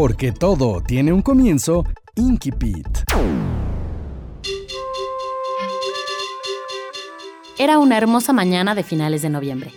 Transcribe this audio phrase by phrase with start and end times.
[0.00, 1.84] Porque todo tiene un comienzo,
[2.16, 2.88] Inkipit.
[7.58, 9.72] Era una hermosa mañana de finales de noviembre.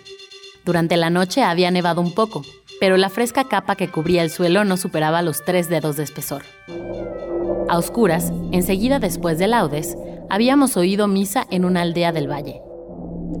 [0.64, 2.40] Durante la noche había nevado un poco,
[2.80, 6.40] pero la fresca capa que cubría el suelo no superaba los tres dedos de espesor.
[7.68, 9.94] A oscuras, enseguida después de laudes,
[10.30, 12.62] habíamos oído misa en una aldea del valle.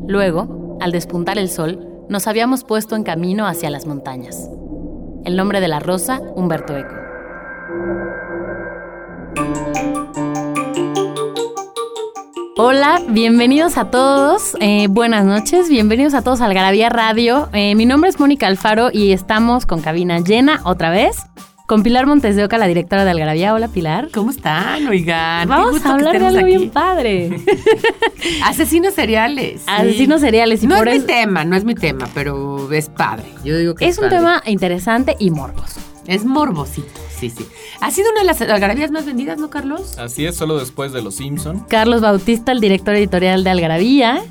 [0.06, 4.50] Luego, al despuntar el sol, nos habíamos puesto en camino hacia las montañas.
[5.24, 6.94] El nombre de la rosa, Humberto Eco.
[12.56, 14.54] Hola, bienvenidos a todos.
[14.60, 17.48] eh, buenas noches, bienvenidos a todos al Garabía Radio.
[17.52, 21.16] Eh, mi nombre es Mónica Alfaro y estamos con cabina llena otra vez.
[21.74, 23.52] Con Pilar Montes de Oca, la directora de Algarabía.
[23.52, 24.08] Hola, Pilar.
[24.14, 24.86] ¿Cómo están?
[24.86, 26.46] Oigan, qué Vamos gusto a hablar de algo aquí.
[26.46, 27.40] bien padre.
[28.44, 29.62] Asesinos seriales.
[29.66, 29.66] sí.
[29.66, 30.62] Asesinos seriales.
[30.62, 33.24] Y No por es mi tema, no es mi tema, pero es padre.
[33.42, 34.18] Yo digo que es, es un padre.
[34.18, 35.80] tema interesante y morboso.
[36.06, 37.44] Es morbosito, sí, sí.
[37.80, 39.98] Ha sido una de las algarabías más vendidas, ¿no, Carlos?
[39.98, 41.66] Así es, solo después de Los Simpson.
[41.68, 44.22] Carlos Bautista, el director editorial de Algarabía.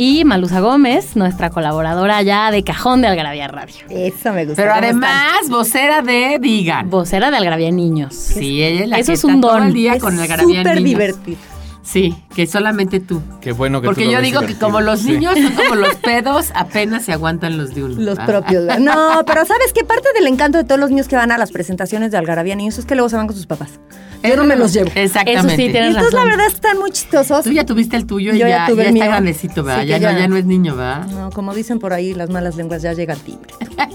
[0.00, 3.74] Y Malusa Gómez, nuestra colaboradora ya de cajón de Algarabía Radio.
[3.90, 4.62] Eso me gusta.
[4.62, 6.88] Pero ¿Cómo además, vocera de Digan.
[6.88, 8.14] Vocera de Algarabía Niños.
[8.14, 9.64] Sí, ella es la Eso que es está un todo don.
[9.66, 10.84] el día con Es algarabía súper niños.
[10.90, 11.38] divertido.
[11.82, 13.20] Sí, que solamente tú.
[13.40, 15.10] Qué bueno que Porque tú lo yo ves digo que como los Sí.
[15.14, 17.94] niños son como los pedos, apenas se aguantan los de uno.
[18.00, 18.26] Los Ah.
[18.26, 18.66] propios.
[18.66, 18.78] ¿verdad?
[18.78, 18.94] No,
[19.26, 19.82] pero ¿sabes qué?
[19.84, 22.78] Parte del encanto de todos los niños que van a las presentaciones de Algarabía Niños
[22.78, 23.80] es que luego se van con sus papás.
[24.22, 24.90] Yo no me los llevo.
[24.94, 25.40] Exactamente.
[25.46, 27.44] Eso sí, Y tienes entonces la verdad están muy chistosos.
[27.44, 29.10] Tú ya tuviste el tuyo y Yo ya, ya tuve ya el está mío.
[29.12, 29.82] grandecito, ¿verdad?
[29.82, 31.06] Sí, ya, que no, ya- ya no es niño, ¿verdad?
[31.06, 33.54] No, como dicen por ahí las malas lenguas, ya llega el timbre.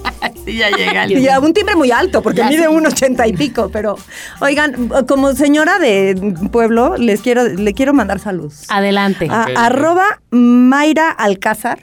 [0.46, 3.26] Sí, ya llega el Y a un timbre muy alto, porque Ya mide un ochenta
[3.28, 3.70] y pico.
[3.72, 3.96] Pero,
[4.42, 8.66] oigan, como señora de pueblo, les quiero, le quiero mandar saludos.
[8.68, 9.28] Adelante.
[9.30, 9.58] A- Ok, ok.
[9.58, 11.80] arroba Mayra Alcázar,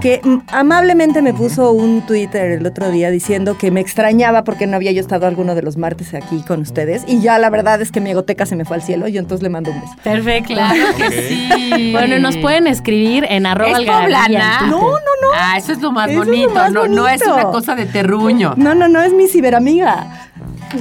[0.00, 4.76] que amablemente me puso un Twitter el otro día diciendo que me extrañaba porque no
[4.76, 7.04] había yo estado alguno de los martes aquí con ustedes.
[7.06, 9.42] Y ya la verdad es que mi egoteca se me fue al cielo y entonces
[9.42, 9.94] le mando un beso.
[10.02, 10.54] Perfecto.
[10.54, 11.92] Claro que sí.
[11.92, 14.62] Bueno, nos pueden escribir en arroba ¿Es poblana?
[14.62, 15.28] No, no, no.
[15.34, 16.54] Ah, eso es lo más Eso es lo bonito.
[16.54, 18.54] más no, no es una cosa de terruño.
[18.56, 20.28] No, no, no, es mi ciberamiga.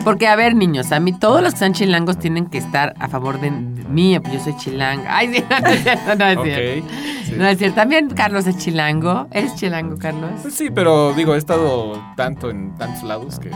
[0.03, 3.07] Porque, a ver, niños, a mí todos los que sean chilangos tienen que estar a
[3.07, 4.17] favor de, mí.
[4.31, 5.17] Yo soy chilanga.
[5.17, 6.87] Ay, sí, no es cierto, no es Ok, cierto.
[7.25, 7.33] sí.
[7.37, 7.75] No es cierto.
[7.75, 9.27] También Carlos es chilango.
[9.31, 10.31] ¿Eres chilango, Carlos?
[10.41, 13.51] Pues sí, pero digo, he estado tanto en tantos lados que...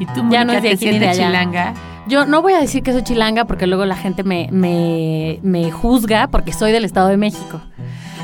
[0.00, 1.26] ¿Y tú, Ya Mónica, no es de te aquí ni de sientes allá.
[1.28, 1.74] chilanga?
[2.06, 5.70] Yo no voy a decir que soy chilanga porque luego la gente me, me, me
[5.72, 7.60] juzga porque soy del Estado de México.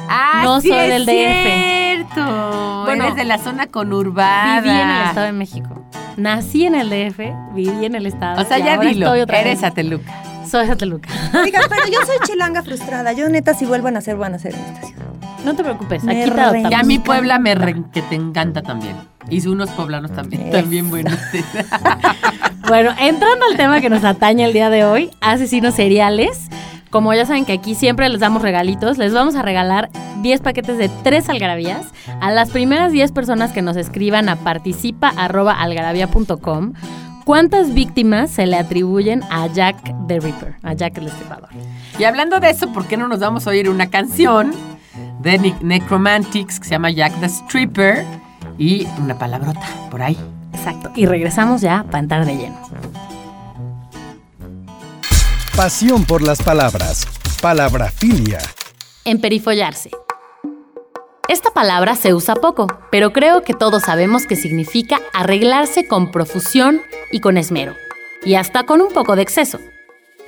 [0.08, 1.12] Ah, No sí soy es del DF.
[1.12, 2.82] cierto.
[2.84, 4.60] Bueno, Eres de la zona conurbada.
[4.60, 5.84] Viví en el Estado de México.
[6.16, 7.20] Nací en el DF,
[7.54, 8.40] viví en el Estado.
[8.40, 9.12] O sea, ya dilo.
[9.14, 9.62] Eres vez.
[9.64, 10.12] Ateluca.
[10.48, 11.08] Soy de Toluca.
[11.42, 13.12] Oigan, pero yo soy chilanga frustrada.
[13.12, 15.04] Yo neta, si vuelvo a nacer, van a ser en esta ciudad.
[15.44, 16.70] No te preocupes, Me aquí te adoptamos.
[16.70, 18.94] Ya mi Puebla me re- que te encanta también.
[19.30, 20.52] Y unos poblanos también, Eso.
[20.52, 21.14] también buenos.
[22.68, 26.48] Bueno, entrando al tema que nos atañe el día de hoy, asesinos seriales.
[26.94, 29.90] Como ya saben que aquí siempre les damos regalitos, les vamos a regalar
[30.22, 31.86] 10 paquetes de 3 algarabías
[32.20, 36.74] a las primeras 10 personas que nos escriban a participa.algarabía.com
[37.24, 41.48] cuántas víctimas se le atribuyen a Jack the Ripper, a Jack el Destripador.
[41.98, 44.52] y hablando de eso, ¿por qué no nos vamos a oír una canción
[45.20, 48.04] de Ne- Necromantics que se llama Jack the Stripper
[48.56, 50.16] y una palabrota por ahí?
[50.52, 50.92] Exacto.
[50.94, 52.54] Y regresamos ya para entrar de lleno.
[55.56, 57.06] Pasión por las palabras.
[57.40, 58.40] Palabrafilia.
[59.04, 59.88] Emperifollarse.
[61.28, 66.82] Esta palabra se usa poco, pero creo que todos sabemos que significa arreglarse con profusión
[67.12, 67.76] y con esmero,
[68.24, 69.60] y hasta con un poco de exceso.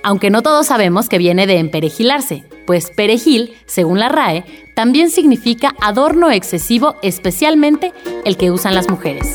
[0.05, 4.45] Aunque no todos sabemos que viene de emperejilarse, pues perejil, según la RAE,
[4.77, 7.93] también significa adorno excesivo, especialmente
[8.25, 9.35] el que usan las mujeres.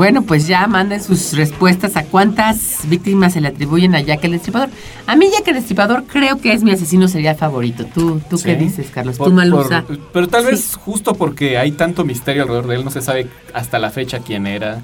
[0.00, 4.30] Bueno, pues ya manden sus respuestas a cuántas víctimas se le atribuyen a Jack el
[4.32, 4.70] Destripador.
[5.06, 7.84] A mí Jack el Destripador creo que es mi asesino serial favorito.
[7.84, 9.18] ¿Tú, tú qué dices, Carlos?
[9.18, 9.82] Por- ¿Tú, Malusa?
[9.86, 13.26] por- pero tal vez justo porque hay tanto misterio alrededor de él, no se sabe
[13.52, 14.80] hasta la fecha quién era.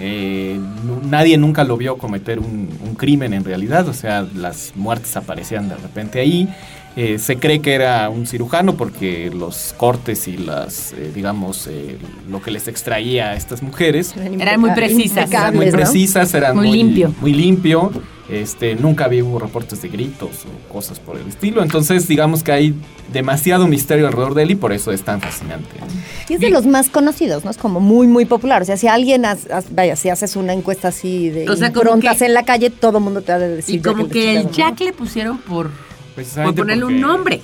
[0.00, 0.58] Eh,
[1.10, 5.68] nadie nunca lo vio cometer un, un crimen en realidad, o sea, las muertes aparecían
[5.68, 6.48] de repente ahí.
[6.96, 11.98] Eh, se cree que era un cirujano porque los cortes y las, eh, digamos, eh,
[12.30, 15.28] lo que les extraía a estas mujeres Eran muy precisas.
[15.30, 17.14] eran muy precisas, eran Muy muy, limpio.
[17.20, 17.90] Muy limpio.
[18.30, 21.62] Este, nunca había hubo reportes de gritos o cosas por el estilo.
[21.62, 22.74] Entonces, digamos que hay
[23.12, 25.68] demasiado misterio alrededor de él y por eso es tan fascinante.
[26.28, 27.50] Y es de los más conocidos, ¿no?
[27.50, 28.62] Es como muy, muy popular.
[28.62, 31.68] O sea, si alguien, has- has- vaya, si haces una encuesta así de O sea,
[31.70, 33.74] como improntas que- en la calle, todo el mundo te ha de decir.
[33.74, 35.70] Y como que el Jack le pusieron por,
[36.14, 37.40] por ponerle un nombre.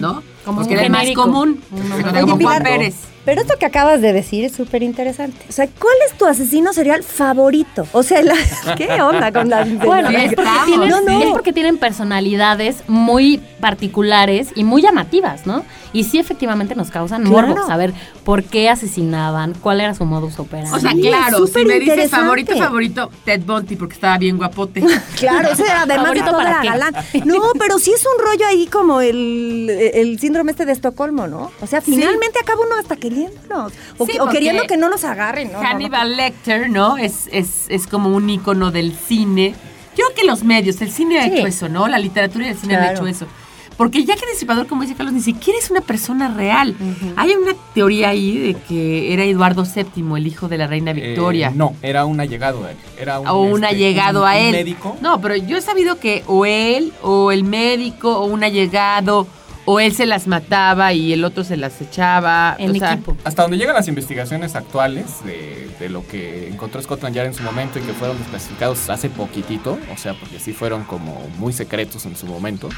[0.00, 0.22] ¿no?
[0.44, 1.60] Como Porque era el más común.
[1.70, 2.10] Un nombre.
[2.20, 2.94] Como Juan Pilar, Pérez.
[3.24, 5.38] Pero esto que acabas de decir es súper interesante.
[5.48, 7.86] O sea, ¿cuál es tu asesino serial favorito?
[7.92, 8.34] O sea, la-
[8.76, 11.22] ¿qué onda con la Bueno, es porque, tienen, No, no.
[11.22, 15.64] es porque tienen personalidades muy particulares y muy llamativas, ¿no?
[15.94, 17.48] Y sí, efectivamente nos causan Claro.
[17.48, 17.94] morbo saber
[18.24, 20.74] por qué asesinaban, cuál era su modus operandi.
[20.76, 24.82] O sea, Sí, claro, si me dices favorito, favorito, Ted Bundy, porque estaba bien guapote.
[25.18, 26.68] Claro, ese además de ¿Favorito todo para era qué?
[26.68, 26.94] galán.
[27.24, 31.52] No, pero sí es un rollo ahí como el, el síndrome este de Estocolmo, ¿no?
[31.60, 33.72] O sea, finalmente acaba uno hasta queriéndonos.
[33.98, 35.58] O, Sí, que- o queriendo que no los agarren, ¿no?
[35.58, 35.68] No, no.
[35.68, 36.96] Hannibal Lecter, ¿no?
[36.96, 39.54] Es, es, es como un ícono del cine.
[39.96, 41.86] Yo creo que los medios, el cine ha hecho eso, ¿no?
[41.88, 42.96] La literatura y el cine han Claro.
[42.96, 43.26] hecho eso.
[43.76, 46.76] Porque ya que Destripador, como dice Carlos, ni siquiera es una persona real.
[47.16, 51.48] Hay una teoría ahí de que era Eduardo VII, el hijo de la reina Victoria.
[51.48, 52.76] Eh, no, era un allegado a él.
[52.98, 54.52] Era un, o un este, allegado un- a un él.
[54.52, 54.96] médico.
[55.00, 59.26] No, pero yo he sabido que o él, o el médico, o un allegado,
[59.66, 62.54] o él se las mataba y el otro se las echaba.
[62.58, 63.16] en o sea, equipo.
[63.24, 67.42] Hasta donde llegan las investigaciones actuales de, de lo que encontró Scotland Yard en su
[67.42, 72.04] momento y que fueron desclasificados hace poquitito, o sea, porque sí fueron como muy secretos
[72.06, 72.68] en su momento,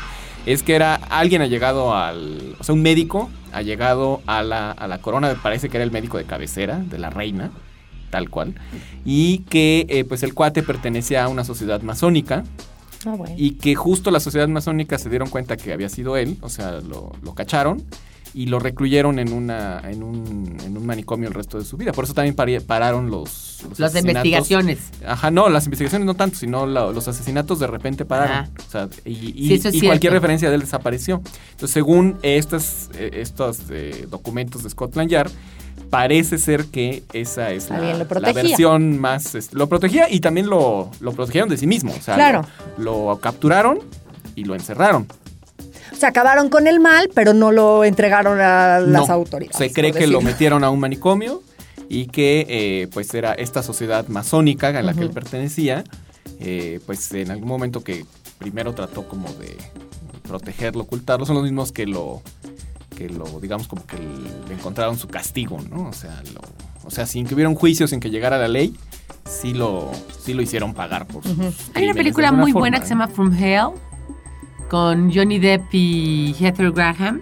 [0.47, 4.99] es que era alguien allegado al, o sea, un médico allegado a la, a la
[5.01, 7.51] corona, parece que era el médico de cabecera de la reina,
[8.11, 8.55] tal cual,
[9.05, 12.45] y que eh, pues el cuate pertenecía a una sociedad masónica
[13.05, 13.35] Ah, bueno.
[13.37, 16.81] y que justo la sociedad masónica se dieron cuenta que había sido él, o sea,
[16.81, 17.83] lo, lo cacharon
[18.37, 21.93] y lo recluyeron en una en un, en un manicomio el resto de su vida.
[21.93, 22.35] Por eso también
[22.67, 24.79] pararon los, los las investigaciones.
[25.07, 28.37] Ajá, no, las investigaciones no tanto, sino la- los asesinatos de repente pararon.
[28.37, 28.49] Ah.
[28.69, 31.23] O sea, y, y- Sí, eso es y cualquier referencia de él desapareció.
[31.53, 35.31] Entonces, según estos, eh, estos eh, documentos de Scotland Yard,
[35.89, 39.35] parece ser que esa es la, versión más...
[39.35, 41.95] este, lo protegía y también lo, lo protegieron de sí mismo.
[41.99, 42.45] O sea, Claro.
[42.77, 43.79] lo, lo capturaron
[44.35, 45.07] y lo encerraron.
[45.97, 49.57] O sea, acabaron con el mal, pero no lo entregaron a las No, autoridades.
[49.57, 51.43] Se cree que lo metieron a un manicomio
[51.89, 55.85] y que eh, pues era esta sociedad masónica a la que él pertenecía,
[56.41, 58.05] eh, pues en algún momento que
[58.39, 59.57] primero trató como de
[60.29, 62.23] protegerlo, ocultarlo, son los mismos que lo
[62.97, 65.89] que lo digamos como que le encontraron su castigo, ¿no?
[65.89, 66.41] O sea, lo,
[66.85, 68.75] o sea, sin que hubiera un juicio, sin que llegara la ley,
[69.25, 69.91] sí lo
[70.25, 71.37] sí lo hicieron pagar por sus
[71.75, 73.01] Hay una película muy forma, buena que se ¿no?
[73.03, 73.69] llama From Hell
[74.69, 77.21] con Johnny Depp y Heather Graham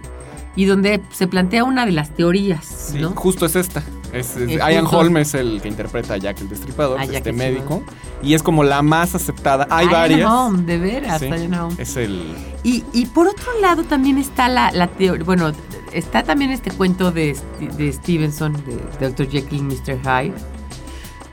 [0.57, 3.11] y donde se plantea una de las teorías, Sí, ¿no?
[3.11, 3.83] justo es esta.
[4.13, 7.11] Es, es- Es Ian justo- Holm es el que interpreta a Jack el Destripador, Jack
[7.15, 7.83] este el médico.
[8.23, 9.67] Y es como la más aceptada.
[9.71, 10.31] Hay Diane varias.
[10.31, 11.75] Holm, de veras, Sí, Diane Holm.
[11.79, 12.23] es el.
[12.63, 15.51] Y, y por otro lado también está la, la teoría, bueno,
[15.93, 17.37] está también este cuento de,
[17.77, 18.53] de Stevenson,
[18.99, 19.29] de Dr.
[19.29, 19.99] Jekyll y Mr.
[20.01, 20.35] Hyde,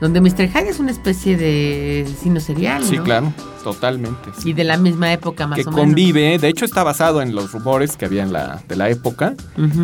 [0.02, 0.48] donde Mr.
[0.48, 3.04] Hyde es una especie de asesino serial, Sí, ¿no?
[3.04, 3.32] claro,
[3.62, 4.30] totalmente.
[4.36, 4.50] sí.
[4.50, 5.80] Y de la misma época más que o menos.
[5.80, 9.34] convive, de hecho está basado en los rumores que había en la, de la época.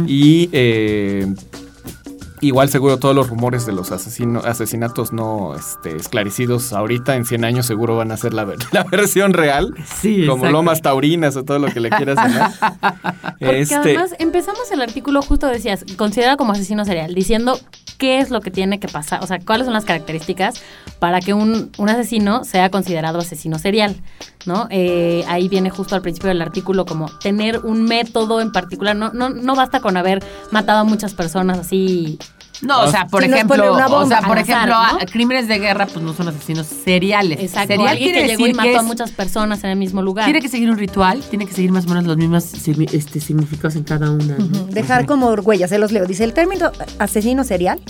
[0.07, 1.33] Y eh,
[2.41, 7.45] igual seguro todos los rumores de los asesino, asesinatos no este, esclarecidos ahorita en 100
[7.45, 9.75] años seguro van a ser la, ver- la versión real.
[10.01, 10.53] Sí, como exacto.
[10.53, 12.53] lomas taurinas o todo lo que le quieras llamar.
[13.39, 17.59] Porque Este, además empezamos el artículo justo decías, considera como asesino serial, diciendo
[17.99, 20.63] qué es lo que tiene que pasar, o sea, cuáles son las características
[21.01, 23.97] para que un, un asesino sea considerado asesino serial,
[24.47, 24.69] ¿no?
[24.71, 29.13] Eh, ahí viene justo al principio del artículo como tener un método en particular, no,
[29.13, 32.19] no, no basta con haber matado a muchas personas así.
[32.63, 34.99] No, o sea, por Si ejemplo, o sea, por azar, ejemplo, ¿no?
[35.03, 37.39] a- crímenes de guerra pues no son asesinos seriales.
[37.41, 39.77] Exacto, Serial alguien quiere que llegó y decir mató que a muchas personas en el
[39.77, 40.25] mismo lugar.
[40.25, 43.77] Tiene que seguir un ritual, tiene que seguir más o menos los mismos este, significados
[43.77, 44.37] en cada una.
[44.71, 46.05] Dejar como huellas, se los leo.
[46.07, 47.81] Dice, el término asesino serial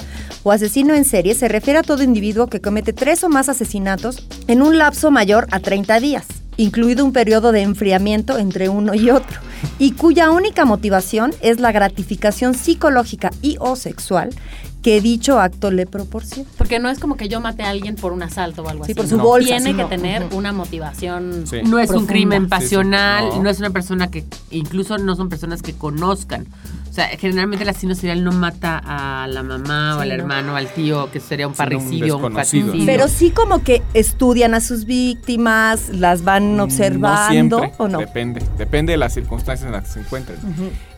[0.42, 4.26] o asesino en serie se refiere a todo individuo que comete tres o más asesinatos
[4.46, 6.26] en un lapso mayor a 30 días,
[6.58, 9.40] incluido un periodo de enfriamiento entre uno y otro,
[9.78, 14.30] y cuya única motivación es la gratificación psicológica y o sexual
[14.82, 16.48] que dicho acto le proporciona.
[16.56, 18.92] Porque no es como que yo mate a alguien por un asalto o algo Sí,
[18.92, 18.96] así.
[18.96, 19.24] por su No.
[19.24, 19.88] bolsa, Tiene sí, que no.
[19.88, 21.46] tener una motivación.
[21.48, 21.62] Sí.
[21.64, 22.50] No es un crimen Sí, sí.
[22.50, 23.42] pasional, No.
[23.42, 23.50] no.
[23.50, 26.46] es una persona que, incluso no son personas que conozcan.
[26.98, 30.14] O sea, generalmente el asesino serial no mata a la mamá o al no.
[30.14, 32.84] hermano, al tío, que sería un un parricidio, un, faticidio.
[32.86, 37.98] Pero sí como que estudian a sus víctimas, las van observando No siempre, o no.
[38.00, 38.42] Depende.
[38.58, 40.38] Depende de las circunstancias en las que se encuentren.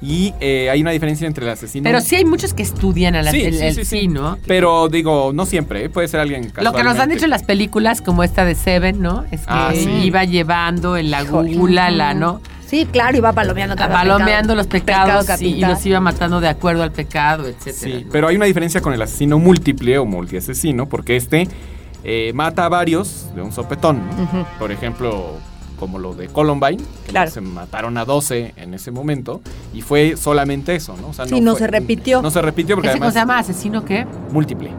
[0.00, 1.85] Y eh, hay una diferencia entre el asesino.
[1.85, 4.00] Pero sí hay muchos que estudian a la, Sí, el, sí, el sí, sí.
[4.00, 4.38] sí, ¿no?
[4.47, 5.90] Pero digo, no siempre, ¿eh?
[5.90, 9.02] puede ser alguien Lo que nos han dicho en las películas, como esta de Seven,
[9.02, 9.25] ¿no?
[9.30, 9.87] Es que Ah, sí.
[10.04, 12.40] iba llevando en la gula, la, ¿no?
[12.70, 14.54] Sí, claro, y va palomeando cada Palomeando pecado.
[14.54, 17.74] los Pecado pecados y, los iba matando de acuerdo al pecado, etcétera.
[17.98, 18.12] Sí, ¿no?
[18.12, 21.48] pero hay una diferencia con el asesino múltiple o multiasesino, porque este
[22.04, 23.98] eh, mata a varios de un sopetón.
[24.32, 24.46] ¿no?
[24.60, 25.32] Por ejemplo,
[25.80, 27.30] como lo de Columbine, que Claro.
[27.30, 29.40] se mataron a 12 en ese momento,
[29.74, 31.08] y fue solamente eso, ¿no?
[31.08, 32.22] O sea, Sí, no fue- se repitió.
[32.22, 33.38] No se repitió porque ¿Ese cómo además se llama?
[33.38, 34.06] ¿Asesino qué?
[34.30, 34.70] múltiple.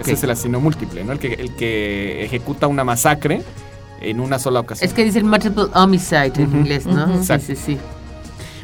[0.00, 1.12] Ese es el asesino múltiple, ¿no?
[1.12, 3.42] El que, el que ejecuta una masacre
[4.10, 4.86] en una sola ocasión.
[4.88, 7.06] Es que dice el multiple homicide en inglés, ¿no?
[7.08, 7.46] Sí, Exacto.
[7.46, 7.78] sí, sí.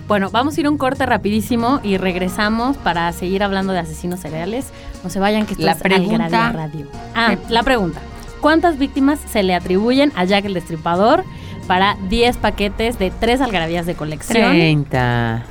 [0.09, 4.21] Bueno, vamos a ir a un corte rapidísimo y regresamos para seguir hablando de asesinos
[4.21, 4.67] seriales.
[5.05, 6.87] No se vayan que esto La es pregunta- Algarabía Radio.
[7.15, 8.01] Ah, la pregunta.
[8.41, 11.25] ¿Cuántas víctimas se le atribuyen a Jack el Destripador
[11.67, 14.51] para 10 paquetes de 3 algarabías de colección?
[14.51, 15.45] 30.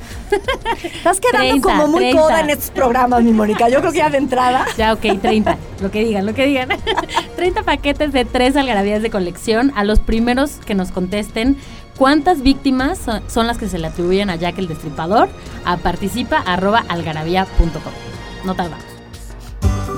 [0.82, 2.20] Estás quedando 30, como muy 30.
[2.20, 3.68] coda en estos programas, mi Mónica.
[3.68, 4.66] Yo creo que ya de entrada.
[4.76, 5.56] Ya, ok, 30.
[5.80, 6.68] lo que digan, lo que digan.
[7.36, 9.72] 30 paquetes de 3 algarabías de colección.
[9.76, 11.56] A los primeros que nos contesten
[11.96, 15.28] cuántas víctimas son, son las que se le atribuyen a Jack el Destripador
[15.64, 17.92] a participa.algarabía.com.
[18.44, 18.91] No tardamos.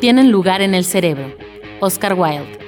[0.00, 1.34] tienen lugar en el cerebro.
[1.80, 2.67] Oscar Wilde.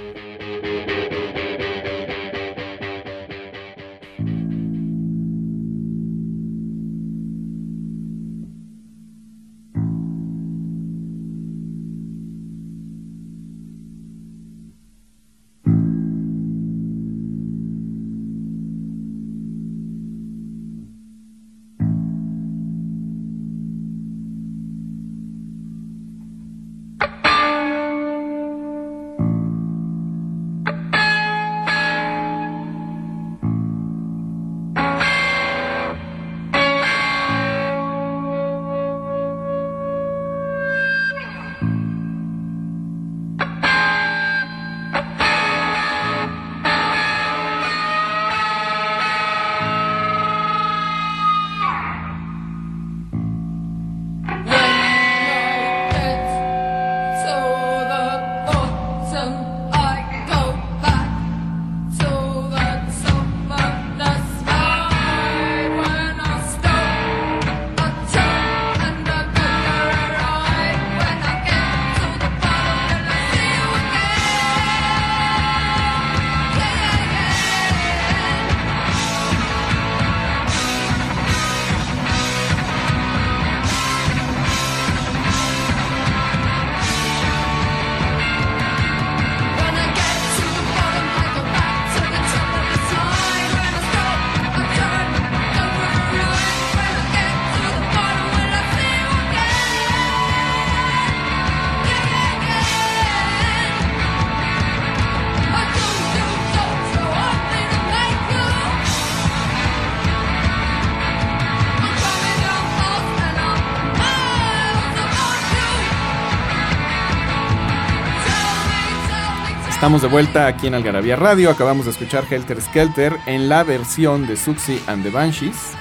[119.90, 121.50] Estamos de vuelta aquí en Algarabía Radio.
[121.50, 125.72] Acabamos de escuchar Helter Skelter en la versión de Suxy and the Banshees,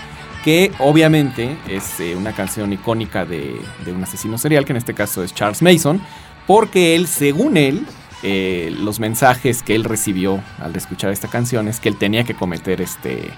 [0.44, 5.24] que obviamente es eh, una canción icónica de, un asesino serial, que en este caso
[5.24, 6.02] es Charles Mason,
[6.48, 7.86] porque él, según él,
[8.24, 12.34] eh, los mensajes que él recibió al escuchar esta canción es que él tenía que
[12.34, 13.30] cometer este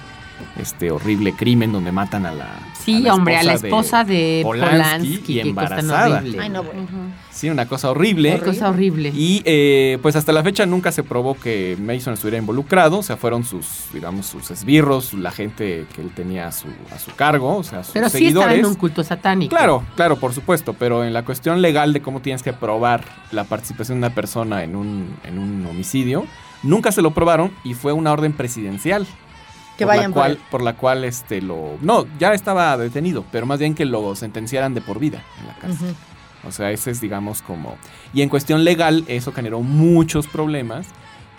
[0.60, 2.48] este horrible crimen donde matan a la
[2.84, 6.18] Sí, hombre, a la esposa de Polanski, y embarazada.
[6.18, 6.40] horrible.
[6.42, 6.88] Ay, no, bueno.
[7.30, 8.40] Sí, una cosa horrible.
[8.40, 9.10] Qué cosa horrible.
[9.16, 13.18] Y eh, pues hasta la fecha nunca se probó que Mason estuviera involucrado, o sea,
[13.18, 17.58] fueron sus, digamos, sus esbirros, la gente que él tenía a su, a su cargo,
[17.58, 18.60] o sea, sus Pero sí estaba seguidores.
[18.60, 19.56] en un culto satánico.
[19.56, 23.44] Claro, claro, por supuesto, pero en la cuestión legal de cómo tienes que probar la
[23.44, 26.26] participación de una persona en un, en un homicidio,
[26.64, 29.06] nunca se lo probaron y fue una orden presidencial.
[29.78, 33.26] Que por vayan la por cual, por la cual este lo no ya estaba detenido
[33.32, 35.96] pero más bien que lo sentenciaran de por vida en la cárcel.
[36.48, 37.78] O sea ese es digamos como
[38.14, 40.88] y en cuestión legal eso generó muchos problemas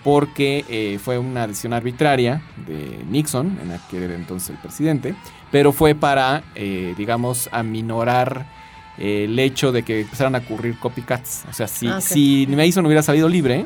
[0.03, 5.15] porque eh, fue una decisión arbitraria de Nixon en aquel entonces el presidente
[5.51, 8.45] pero fue para eh, digamos aminorar
[8.97, 11.45] eh, el hecho de que empezaran a ocurrir copycats.
[11.49, 12.01] O sea si Ah, ok.
[12.03, 13.65] si Mason hubiera salido libre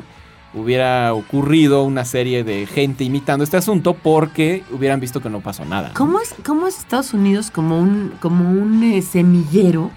[0.54, 5.64] hubiera ocurrido una serie de gente imitando este asunto porque hubieran visto que no pasó
[5.64, 5.92] nada.
[5.94, 9.90] ¿Cómo es, ¿Cómo es Estados Unidos como un, como un eh, semillero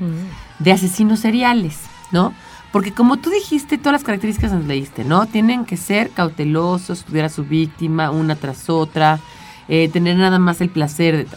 [0.59, 1.79] de asesinos seriales,
[2.11, 2.33] ¿no?
[2.71, 5.25] Porque como tú dijiste, todas las características nos leíste, ¿no?
[5.25, 9.19] Tienen que ser cautelosos, estudiar a su víctima una tras otra,
[9.67, 11.27] eh, tener nada más el placer de.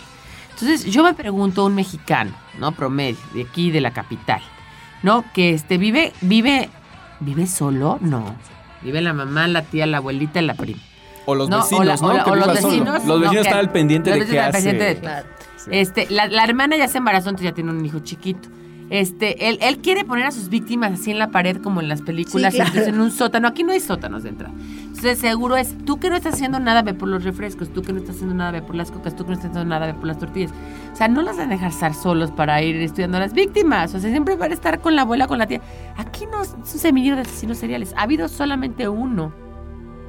[0.52, 2.71] Entonces, yo me pregunto, un mexicano, ¿no?
[2.73, 4.40] Promedio, de aquí, de la capital,
[5.02, 5.25] ¿no?
[5.33, 6.68] Que este, vive, vive,
[7.18, 7.99] ¿vive solo?
[8.00, 8.37] No.
[8.85, 10.81] Vive la mamá, la tía, la abuelita y la prima.
[11.26, 12.07] O los No, o vecinos, la- ¿no?
[12.07, 12.69] o o los viva solo.
[12.69, 14.73] vecinos, Los no, vecinos que- están al pendiente de qué vecinos hace.
[14.75, 15.26] de- Claro.
[15.57, 15.71] Sí.
[15.73, 18.49] Este, la, la hermana ya se embarazó, entonces ya tiene un hijo chiquito.
[18.94, 22.00] Este, él, él quiere poner a sus víctimas así en la pared como en las
[22.02, 22.80] películas, Sí, claro.
[22.87, 23.48] en un sótano.
[23.48, 24.54] Aquí no hay sótanos de entrada.
[24.87, 27.92] Entonces seguro es, tú que no estás haciendo nada, ve por los refrescos, tú que
[27.92, 29.94] no estás haciendo nada, ve por las cocas, tú que no estás haciendo nada, ve
[29.94, 30.52] por las tortillas.
[30.92, 33.92] O sea, no las van a dejar estar solos para ir estudiando a las víctimas.
[33.96, 35.61] O sea, siempre van a estar con la abuela, con la tía.
[35.96, 37.92] Aquí no es un semillero de asesinos seriales.
[37.96, 39.33] Ha habido solamente uno,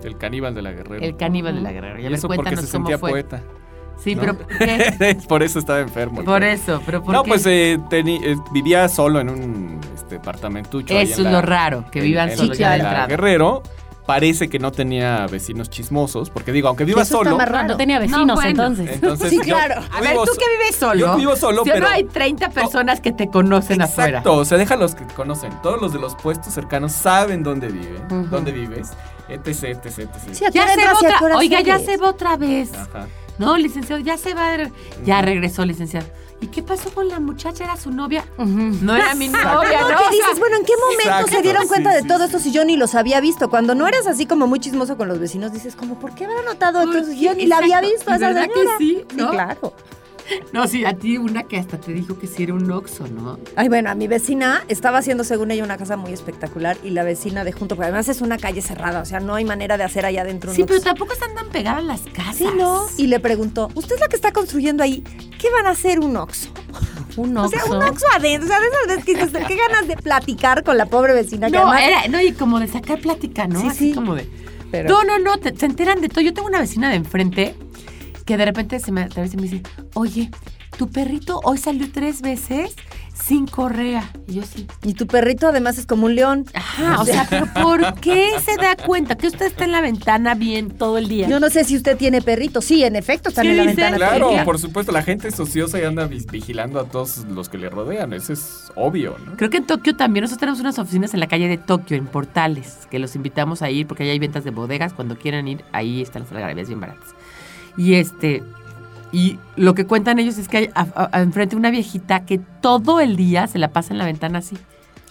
[0.03, 1.03] El caníbal de la guerrera.
[1.03, 1.99] el caníbal de la guerrera.
[1.99, 3.09] y Ya ver, eso porque cuéntanos se cómo sentía fue.
[3.09, 3.41] poeta.
[4.03, 4.21] Sí, ¿no?
[4.21, 5.17] pero ¿qué?
[5.27, 6.23] por eso estaba enfermo.
[6.23, 7.29] Por eso, pero ¿por No, qué?
[7.29, 10.93] pues eh, teni- eh, vivía solo en un este, departamentucho.
[10.95, 12.97] ahí Eso en es la- lo raro, que en- vivan en solos Sí, ya claro.
[12.99, 13.07] la.
[13.07, 13.63] Guerrero.
[14.05, 17.69] Parece que no tenía vecinos chismosos, porque digo, aunque viva Eso está solo, más raro.
[17.69, 18.49] No tenía No, vecinos bueno.
[18.51, 18.89] entonces.
[18.93, 19.81] entonces Sí, yo- claro.
[19.91, 20.99] A ver, tú que vives solo.
[20.99, 24.19] Yo vivo solo, Si pero no hay 30 personas que te conocen afuera.
[24.19, 25.51] Exacto, o sea, deja los que te conocen.
[25.63, 28.27] Todos los de los puestos cercanos saben dónde viven, Ujú.
[28.29, 28.91] dónde vives,
[29.27, 30.09] etc, etc, etc.
[30.33, 31.37] Sí, ¿a qué Ya se va otra.
[31.37, 32.75] Oiga, ya se va otra vez.
[32.75, 33.07] Ajá.
[33.37, 34.57] No, licenciado, ya se va.
[35.05, 36.07] Ya regresó, licenciado.
[36.41, 37.63] ¿Y qué pasó con la muchacha?
[37.63, 38.25] ¿Era su novia?
[38.37, 41.67] No era mi novia, No, sea, dices, bueno, ¿en qué momento Exacto, se dieron sí,
[41.69, 42.23] cuenta de sí, todo sí.
[42.25, 43.49] esto si yo ni los había visto?
[43.49, 46.41] Cuando no eras así como muy chismoso con los vecinos, dices, como, ¿por qué habrá
[46.43, 46.79] notado?
[46.79, 47.21] ¿Por Entonces, qué?
[47.21, 48.77] yo ni la había visto a ¿Y esa verdad que señora.
[48.77, 49.05] sí?
[49.09, 49.31] Sí, ¿No?
[49.31, 49.73] claro.
[50.53, 53.39] No, sí, a ti una que hasta te dijo que sí era un oxo, ¿no?
[53.55, 57.03] Ay, bueno, a mi vecina estaba haciendo, según ella, una casa muy espectacular y la
[57.03, 59.83] vecina de junto, porque además es una calle cerrada, o sea, no hay manera de
[59.83, 62.35] hacer allá adentro un Sí, pero tampoco están tan pegadas las casas.
[62.37, 62.85] Sí, no.
[62.97, 65.03] Y le preguntó, ¿usted es la que está construyendo ahí?
[65.39, 66.49] ¿Qué van a hacer un Oxxo?
[67.17, 67.81] Un O sea, un.
[67.81, 68.45] Oxxo adentro.
[68.45, 71.47] O sea, de esas veces que qué ganas de platicar con la pobre vecina.
[71.47, 73.61] No, era, no, y como de sacar plática, ¿no?
[73.61, 73.93] Sí, Así sí.
[73.93, 74.27] como de.
[74.69, 76.19] Pero- No, no, no, te- se enteran de todo.
[76.19, 77.55] Yo tengo una vecina de enfrente
[78.25, 79.61] que de repente se me atraviesa y me dice,
[79.93, 80.31] oye,
[80.77, 82.75] tu perrito hoy salió tres veces
[83.13, 84.11] sin correa.
[84.27, 84.67] Y yo sí.
[84.83, 86.45] Y tu perrito además es como un león.
[86.53, 90.35] Ajá, o sea, pero ¿por qué se da cuenta que usted está en la ventana
[90.35, 91.27] bien todo el día?
[91.29, 92.61] Yo no sé si usted tiene perrito.
[92.61, 93.97] Sí, en efecto, están en la dice, ventana.
[93.97, 94.45] Claro, todo el día.
[94.45, 98.11] por supuesto, la gente es ociosa y anda vigilando a todos los que le rodean.
[98.11, 99.37] Eso es obvio, ¿no?
[99.37, 100.23] Creo que en Tokio también.
[100.23, 103.69] Nosotros tenemos unas oficinas en la calle de Tokio, en Portales, que los invitamos a
[103.69, 104.93] ir porque ahí hay ventas de bodegas.
[104.93, 107.15] Cuando quieran ir, ahí están las algarabías bien baratas.
[107.77, 108.43] Y este.
[109.11, 112.99] Y lo que cuentan ellos es que hay a- a- enfrente una viejita que todo
[112.99, 114.57] el día se la pasa en la ventana así,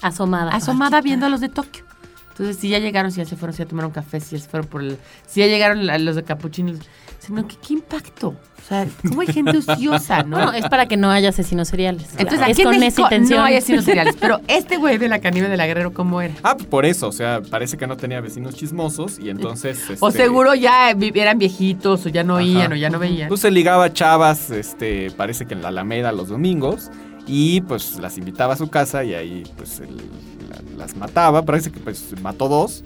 [0.02, 0.50] Asomada.
[0.52, 1.84] asomada viendo a los de Tokio.
[2.30, 4.48] Entonces, si ya llegaron, si ya se fueron, si ya tomaron café, si ya se
[4.48, 4.98] fueron por el.
[5.26, 6.78] Si ya llegaron los de capuchinos.
[7.26, 8.28] Sino que, ¿qué impacto?
[8.28, 10.38] O sea, ¿cómo hay gente ociosa, no?
[10.38, 12.08] No, es para que no haya asesinos seriales.
[12.18, 13.38] Entonces, es aquí en con México esa intención.
[13.40, 14.16] no hay asesinos seriales.
[14.20, 16.34] Pero este güey de la canina de la Guerrero, ¿cómo era?
[16.42, 19.78] Ah, pues por eso, o sea, parece que no tenía vecinos chismosos y entonces...
[20.00, 22.42] O este, seguro ya eran viejitos, o ya no Ajá.
[22.44, 23.28] oían, o ya no veían.
[23.28, 26.90] Pues se ligaba a chavas, este, parece que en la Alameda los domingos
[27.26, 29.96] y pues las invitaba a su casa y ahí pues él
[30.50, 32.84] la- las mataba, parece que pues mató dos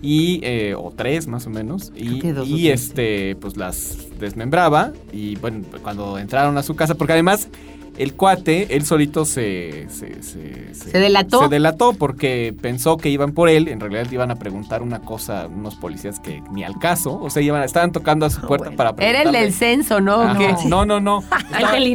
[0.00, 5.36] y eh, o tres más o menos y, dos y, este pues las desmembraba y
[5.36, 7.48] bueno cuando entraron a su casa porque además
[7.96, 11.42] el cuate él solito se se, se, ¿Se delató?
[11.42, 15.48] se delató porque pensó que iban por él en realidad iban a preguntar una cosa
[15.48, 18.76] unos policías que ni al caso o sea iban estaban tocando a su puerta bueno.
[18.76, 20.18] para Era el del censo, ¿no?
[20.18, 20.38] ¿O Ajá.
[20.38, 20.68] qué?
[20.68, 21.24] No, no, no.
[21.58, 21.86] El del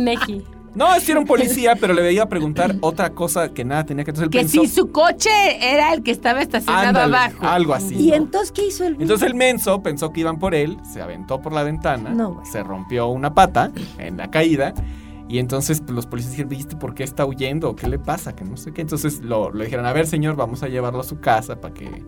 [0.76, 4.12] No, sí era un policía, pero le veía preguntar otra cosa que nada tenía que
[4.12, 5.30] él Que pensó, si su coche
[5.62, 7.46] era el que estaba estacionado ándale, abajo.
[7.46, 7.96] algo así.
[7.96, 8.16] ¿Y ¿no?
[8.16, 11.54] entonces qué hizo el Entonces el menso pensó que iban por él, se aventó por
[11.54, 14.74] la ventana, No, se rompió una pata en la caída.
[15.30, 17.76] Y entonces pues, los policías dijeron, ¿viste por qué está huyendo?
[17.76, 18.36] ¿Qué le pasa?
[18.36, 18.82] Que no sé qué.
[18.82, 22.04] Entonces lo, lo dijeron, a ver, señor, vamos a llevarlo a su casa para que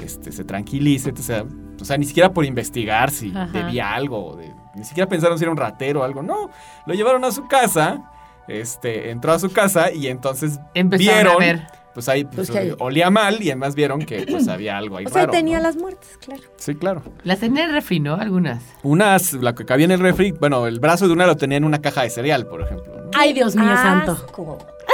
[0.00, 1.10] este, se tranquilice.
[1.10, 1.44] O sea,
[1.80, 3.46] o sea, ni siquiera por investigar si Ajá.
[3.52, 4.36] debía algo.
[4.36, 6.22] de- ni siquiera pensaron si era un ratero o algo.
[6.22, 6.50] No,
[6.86, 8.10] lo llevaron a su casa.
[8.46, 11.66] Este, entró a su casa y entonces Empezaron vieron, a ver.
[11.92, 15.04] pues ahí pues, Pues que- olía mal y además vieron que pues había algo ahí
[15.04, 15.64] O sea, raro, tenía ¿no?
[15.64, 16.42] las muertes, claro.
[16.56, 17.02] Sí, claro.
[17.24, 18.14] Las tenía en el refri, ¿no?
[18.14, 18.62] Algunas.
[18.82, 21.64] Unas, la que cabía en el refri, bueno, el brazo de una lo tenía en
[21.64, 22.90] una caja de cereal, por ejemplo.
[22.96, 23.10] ¿no?
[23.14, 24.16] Ay, Dios mío santo.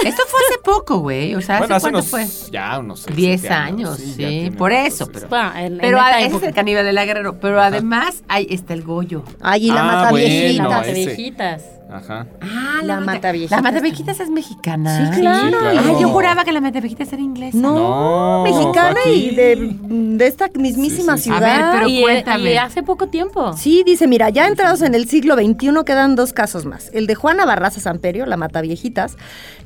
[0.09, 1.35] Esto fue hace poco, güey.
[1.35, 2.51] O sea, ¿hace bueno, hace cuánto unos, fue?
[2.51, 5.29] ya unos seis, 10 siete años, ya sí, por eso, pero-.
[5.29, 7.39] Bueno, en- Pero ah, ese es el caníbal de la Guerrero.
[7.41, 9.23] Pero además, ahí está el Goyo.
[9.59, 10.69] Y la Ah, mata bueno, viejita.
[10.69, 10.95] Las ese.
[11.07, 11.63] viejitas.
[11.95, 12.27] Ajá.
[12.41, 15.13] Ah, La Mataviejitas La Mataviejitas es mexicana.
[15.15, 15.45] Sí, claro.
[15.49, 16.01] Sí, claro.
[16.01, 17.57] yo juraba que la Mataviejitas era inglesa.
[17.57, 21.35] No, No, mexicana y de, de esta mismísima Sí, sí, sí.
[21.35, 21.71] A ciudad.
[21.73, 22.53] ver, pero y, cuéntame.
[22.53, 23.53] y hace poco tiempo.
[23.55, 26.91] Sí, dice, mira, ya entrados en el siglo XXI quedan dos casos más.
[26.93, 29.17] El de Juana Barraza Samperio, la Mataviejitas,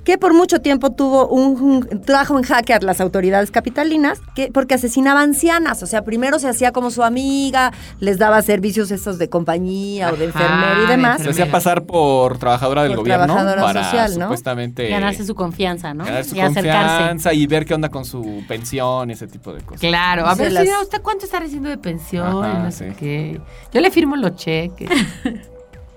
[0.05, 1.61] que por mucho tiempo tuvo un,
[1.91, 5.83] un- trajo en jaque a las autoridades capitalinas que, porque asesinaba ancianas.
[5.83, 10.17] O sea, primero se hacía como su amiga, les daba servicios estos de compañía o
[10.17, 11.23] de Ajá, enfermera y de demás.
[11.23, 14.25] Se hacía pasar por trabajadora del Por gobierno trabajadora para social, ¿no?
[14.27, 16.05] supuestamente Ganarse su confianza, ¿no?
[16.05, 17.35] ganar su y acercarse.
[17.35, 19.81] y ver qué onda con su pensión y ese tipo de cosas.
[19.81, 22.45] Claro, a ver, las- señora, ¿usted cuánto está recibiendo de pensión?
[22.45, 22.97] Ajá, no sé sí.
[22.99, 23.41] qué.
[23.73, 24.91] Yo le firmo los cheques.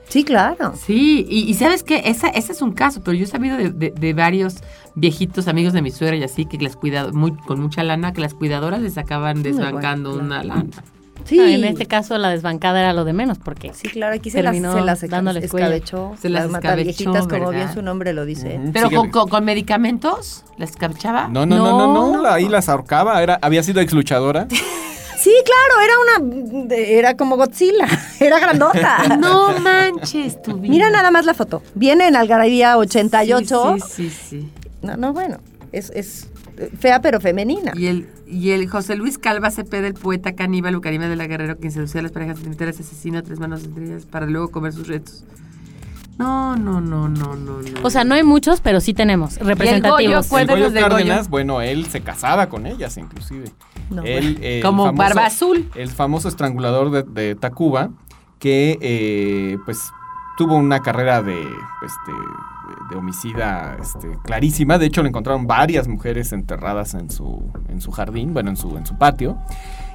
[0.07, 0.73] Sí, claro.
[0.75, 3.69] Sí, y, y sabes qué, Esa, ese es un caso, pero yo he sabido de,
[3.69, 4.55] de- de varios
[4.93, 8.19] viejitos amigos de mi suegra y así, que las cuidado, muy, con mucha lana, que
[8.19, 10.65] las cuidadoras les acaban desbancando bueno, una lana.
[11.25, 11.37] Sí.
[11.37, 14.41] No, en este caso la desbancada era lo de menos porque Sí, claro, aquí se
[14.43, 16.15] las, se las dándoles escabechó.
[16.21, 18.59] Se las las escabechó, como bien su nombre lo dice.
[18.73, 21.27] Pero con, con- con medicamentos, ¿las escabechaba?
[21.27, 22.21] No, no, no, no, no, No.
[22.23, 24.47] la- ahí las ahorcaba, era, había sido ex luchadora.
[25.21, 26.75] Sí, claro, era una.
[26.75, 27.85] Era como Godzilla.
[28.19, 29.17] Era grandota.
[29.19, 30.71] No manches, tu vida.
[30.71, 31.61] Mira nada más la foto.
[31.75, 33.75] Viene en Algarabía 88.
[33.77, 34.49] Sí, sí, sí, sí.
[34.81, 35.37] No, no, bueno.
[35.71, 36.27] Es, es
[36.79, 37.71] fea pero femenina.
[37.75, 41.27] Y el, y el José Luis Calva Cepeda, el poeta caníbal o caníbal de la
[41.27, 44.49] Guerrero, quien seducía a las parejas sentimentales, asesino a tres manos entre ellas para luego
[44.49, 45.23] comer sus retos.
[46.17, 47.79] No, no, no, no, no, no.
[47.83, 50.27] O sea, no hay muchos, pero sí tenemos representativos.
[50.27, 50.95] Goyo, Cuéntanos el Goyo de Goyo.
[50.97, 53.45] Cárdenas, bueno, él se casaba con ellas inclusive.
[53.89, 55.69] No, Él, eh, el Como famoso- Barba Azul.
[55.73, 57.89] El famoso estrangulador de, de Tacuba,
[58.39, 59.79] que eh, pues
[60.37, 62.11] tuvo una carrera de, este,
[62.89, 64.77] de homicida este, clarísima.
[64.77, 68.75] De hecho, le encontraron varias mujeres enterradas en su, en su jardín, bueno, en su,
[68.77, 69.37] en su patio.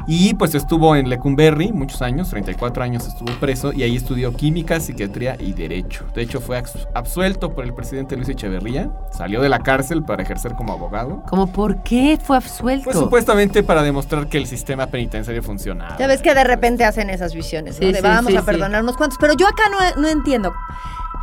[0.07, 4.79] Y pues estuvo en Lecumberri muchos años, 34 años estuvo preso y ahí estudió química,
[4.79, 6.05] psiquiatría y derecho.
[6.15, 8.91] De hecho, fue abs- absuelto por el presidente Luis Echeverría.
[9.13, 11.23] Salió de la cárcel para ejercer como abogado.
[11.29, 12.85] ¿Cómo por qué fue absuelto?
[12.85, 15.97] Pues supuestamente para demostrar que el sistema penitenciario funcionaba.
[15.99, 17.87] Ya ves que de repente hacen esas visiones, ¿no?
[17.87, 18.47] Sí, de sí, vamos sí, a sí.
[18.47, 19.19] perdonar unos cuantos.
[19.21, 20.53] Pero yo acá no, no entiendo.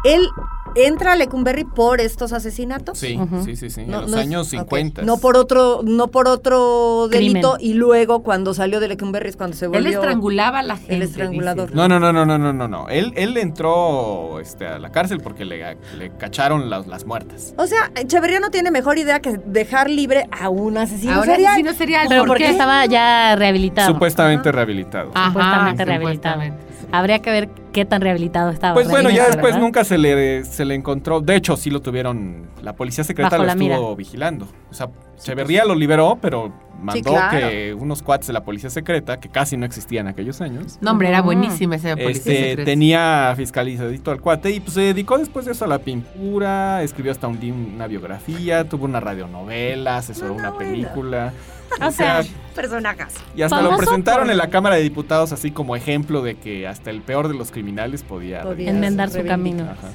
[0.04, 0.28] Él
[0.76, 2.98] entra a Lecumberri por estos asesinatos.
[2.98, 3.86] Sí, sí, sí, sí.
[3.86, 4.60] No, en los no es- años ok.
[4.62, 5.02] 50.
[5.04, 7.34] No por otro, no por otro Crimen.
[7.34, 9.92] delito y luego cuando salió de Lecumberri es cuando se Él volvió.
[9.92, 11.06] estrangulaba a la gente.
[11.06, 11.68] estrangulador.
[11.70, 11.76] dice.
[11.78, 12.90] No, no, no, no, no, no, no, no.
[12.90, 17.54] Él, él entró este, a la cárcel porque le, le cacharon las, las muertas.
[17.58, 21.52] O sea, Echeverría no tiene mejor idea que dejar libre a un asesino Ahora serial.
[21.54, 22.06] asesino serial.
[22.10, 22.50] Pero ¿por porque qué?
[22.52, 23.94] estaba ya rehabilitado.
[23.94, 25.12] Supuestamente rehabilitado.
[25.14, 26.36] Ajá, Supuestamente rehabilitado.
[26.42, 26.73] supuestamente.
[26.94, 28.76] Habría que ver qué tan rehabilitado estaba.
[28.76, 29.60] Pues bueno, ya después ¿verdad?
[29.62, 31.22] nunca se le, se le encontró.
[31.22, 32.50] De hecho, sí lo tuvieron.
[32.62, 33.96] La policía secreta Bajo lo estuvo mira.
[33.96, 34.48] vigilando.
[34.70, 37.40] O sea, Echeverría lo liberó, pero mandó claro.
[37.40, 40.92] que unos cuates de la policía secreta, que casi no existía en aquellos años, No,
[40.92, 42.66] hombre, era buenísima esa policía este, secreta.
[42.66, 47.12] tenía fiscalizadito al cuate y pues se dedicó después de eso a la pintura, escribió
[47.12, 47.40] hasta un
[47.76, 51.34] una biografía, tuvo una radionovela, asesoró una película.
[51.82, 52.22] O sea,
[52.56, 53.14] Personajes.
[53.36, 56.68] y hasta lo presentaron por- en la Cámara de Diputados así como ejemplo de que
[56.68, 58.42] hasta el peor de los criminales podía...
[58.58, 59.64] Enmendar su camino.
[59.64, 59.90] Ajá.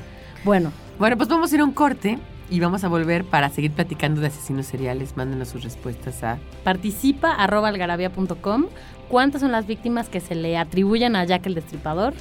[0.45, 2.19] Bueno, Bueno, pues vamos a ir a un corte
[2.51, 5.17] y vamos a volver para seguir platicando de asesinos seriales.
[5.17, 8.67] Mándenos sus respuestas a participa arroba algarabía.com.
[9.09, 12.13] ¿Cuántas son las víctimas que se le atribuyen a Jack el Destripador?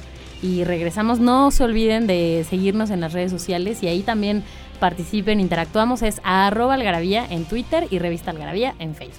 [0.42, 1.18] Y regresamos.
[1.18, 4.44] No se olviden de seguirnos en las redes sociales y ahí también
[4.78, 6.02] participen, interactuamos.
[6.02, 9.18] Es a arroba algarabía en Twitter y revista algarabía en Facebook.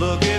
[0.00, 0.29] Look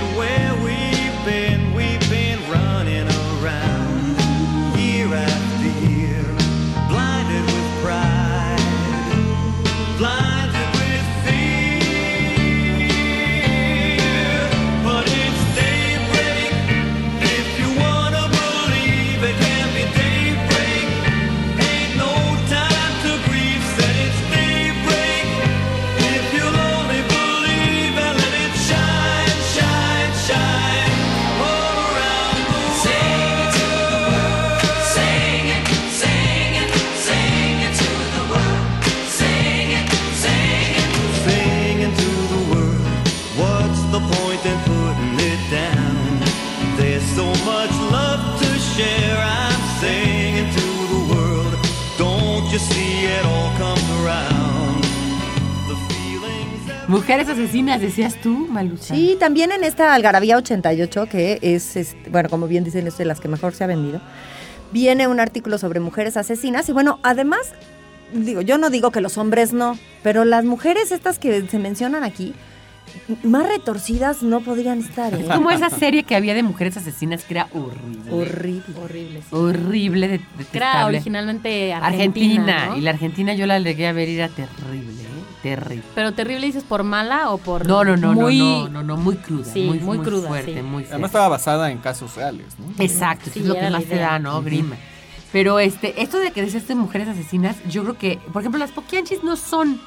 [57.80, 58.96] Decías tú, Malucha.
[58.96, 63.06] Sí, también en esta Algarabía 88, que es, este, bueno, como bien dicen, es de
[63.06, 64.02] las que mejor se ha vendido,
[64.72, 66.68] viene un artículo sobre mujeres asesinas.
[66.70, 67.54] Y bueno, además,
[68.14, 72.04] digo, yo no digo que los hombres no, pero las mujeres estas que se mencionan
[72.04, 72.34] aquí,
[73.24, 75.14] más retorcidas no podrían estar.
[75.14, 75.22] ¿eh?
[75.22, 78.12] Es como esa serie que había de mujeres asesinas que era horrible.
[78.12, 78.76] Horrible.
[78.82, 79.20] Horrible.
[79.22, 79.36] sí.
[79.36, 80.22] Horrible, de,
[80.54, 82.54] Era originalmente Argentina.
[82.54, 82.66] Argentina.
[82.68, 82.78] ¿no?
[82.78, 85.11] Y la Argentina yo la llegué a ver y era terrible, ¿eh?
[85.42, 85.84] Terrible.
[85.96, 87.66] Pero terrible dices por mala o por.
[87.66, 88.38] No, no, no, muy...
[88.38, 89.52] no, no, no, no, muy cruda.
[89.52, 90.62] Sí, muy, muy cruda, fuerte, sí.
[90.62, 90.94] muy fuerte.
[90.94, 92.84] Además estaba basada en casos reales, ¿no?
[92.84, 94.42] Exacto, eso Sí, es lo que más te da, ¿no?
[94.42, 94.76] Grima.
[95.32, 98.72] Pero este, esto de que decías de mujeres asesinas, yo creo que, por ejemplo, las
[98.72, 99.82] poquianchis no son,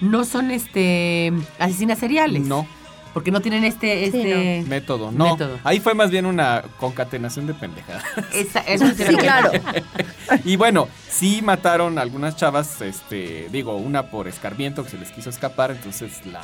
[0.00, 2.42] no son este asesinas seriales.
[2.42, 2.66] No,
[3.12, 4.64] Porque no tienen este, Sí, este.
[4.68, 5.32] método, no.
[5.32, 5.58] Método.
[5.64, 8.02] Ahí fue más bien una concatenación de pendejadas.
[8.32, 9.50] esa- eso sí, Sí, claro.
[10.44, 15.10] y bueno, sí mataron a algunas chavas, este, digo, una por escarmiento que se les
[15.10, 16.40] quiso escapar, entonces la,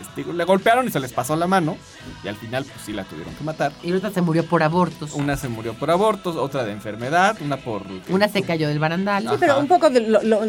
[0.00, 1.76] este, le golpearon y se les pasó la mano
[2.24, 3.72] y al final pues sí la tuvieron que matar.
[3.82, 5.12] Y otra se murió por abortos.
[5.14, 7.82] Una se murió por abortos, otra de enfermedad, una por...
[8.08, 9.22] Una se cayó del barandal.
[9.28, 10.40] Sí, pero un poco de lo- lo-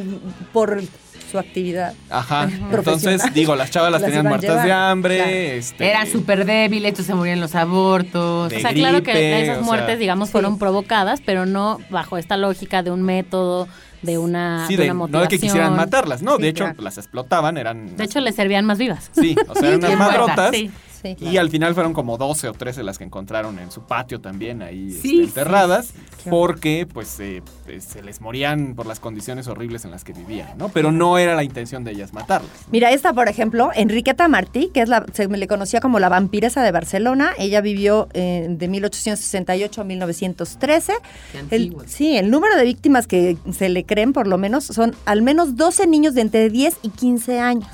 [0.54, 0.82] por
[1.30, 1.94] su actividad.
[2.10, 5.16] Ajá, entonces digo, las chavas las, Las tenían muertas de hambre.
[5.18, 5.32] claro.
[5.32, 8.50] este, Eran súper débiles, entonces se morían los abortos.
[8.50, 10.32] De O sea, claro que esas o muertes, sea, digamos, sí.
[10.34, 13.68] fueron provocadas, pero no bajo esta lógica de un método,
[14.02, 15.30] de una, Sí, de de, una no de motivación.
[15.30, 16.82] que quisieran matarlas, no, Sí, de hecho claro.
[16.82, 17.96] las explotaban, eran...
[17.98, 19.10] De hecho, les servían más vivas.
[19.14, 20.52] Sí, o sea, eran unas madrotas.
[20.56, 20.72] Sí.
[21.02, 21.16] Sí.
[21.20, 24.62] Y al final fueron como 12 o 13 las que encontraron en su patio también
[24.62, 25.94] ahí este, Sí, enterradas
[26.30, 30.58] porque pues eh, eh, se les morían por las condiciones horribles en las que vivían,
[30.58, 30.70] ¿no?
[30.70, 32.52] Pero no era la intención de ellas matarlas.
[32.72, 36.64] Mira, esta, por ejemplo, Enriqueta Martí, que es la, se le conocía como la vampiresa
[36.64, 37.32] de Barcelona.
[37.38, 40.94] Ella vivió eh, de 1868 a 1913.
[41.32, 44.96] Qué El, sí, el número de víctimas que se le creen, por lo menos, son
[45.06, 47.70] al menos 12 niños de entre 10 y 15 años.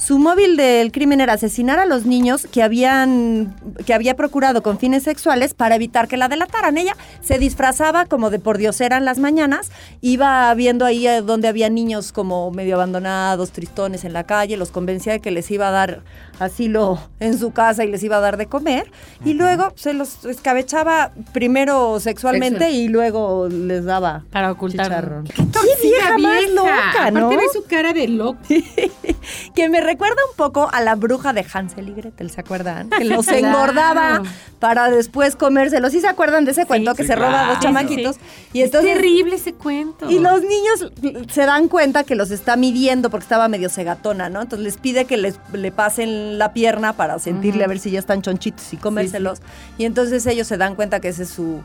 [0.00, 4.78] Su móvil del crimen era asesinar a los niños que habían que había procurado con
[4.78, 6.78] fines sexuales para evitar que la delataran.
[6.78, 11.68] Ella se disfrazaba como de pordiosera en las mañanas, iba viendo ahí eh, donde había
[11.68, 15.70] niños como medio abandonados, tristones en la calle, los convencía de que les iba a
[15.70, 16.02] dar
[16.40, 18.90] asilo en su casa y les iba a dar de comer,
[19.24, 22.74] y luego se los escabechaba primero sexualmente Sexual.
[22.80, 24.86] y luego les daba Para ocultar.
[24.86, 25.24] chicharrón.
[25.24, 27.26] ¡Qué ¡Qué vieja más loca, ¿no?
[27.26, 28.38] Aparte ve su cara de loca.
[29.54, 32.90] que me recuerda un poco a la bruja de Hansel y Gretel, ¿se acuerdan?
[32.90, 33.46] Que los Claro.
[33.46, 34.22] engordaba
[34.58, 35.92] para después comérselos.
[35.92, 38.16] ¿Sí se acuerdan de ese cuento que sí, se roba a dos chamaquitos?
[38.52, 40.10] Y es entonces terrible ese cuento.
[40.10, 40.92] y los niños
[41.30, 44.42] se dan cuenta que los está midiendo porque estaba medio cegatona, ¿no?
[44.42, 47.98] Entonces les pide que les le pasen la pierna para sentirle a ver si ya
[47.98, 49.40] están chonchitos y comérselos.
[49.78, 51.60] Y entonces ellos se dan cuenta que ese es su...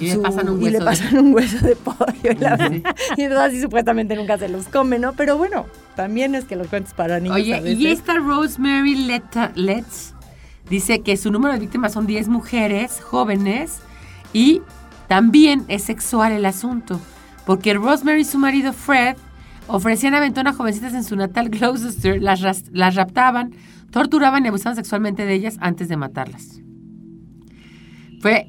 [0.00, 1.96] Y le su- pasan un y le hueso de- pasan un hueso de pollo.
[2.22, 2.82] Y, la- Sí.
[3.16, 5.14] y entonces así supuestamente nunca se los come, ¿no?
[5.14, 5.64] Pero bueno,
[5.94, 7.78] también es que los cuentos para niños a Oye, veces.
[7.78, 10.12] y esta Rosemary Letta- Letts
[10.68, 13.78] dice que su número de víctimas son 10 mujeres jóvenes
[14.34, 14.60] y
[15.08, 17.00] también es sexual el asunto.
[17.46, 19.16] Porque Rosemary y su marido Fred
[19.68, 22.40] ofrecían aventón a jovencitas en su natal Gloucester, las,
[22.72, 23.52] las raptaban,
[23.96, 26.60] torturaban y abusaban sexualmente de ellas antes de matarlas.
[28.20, 28.46] Fue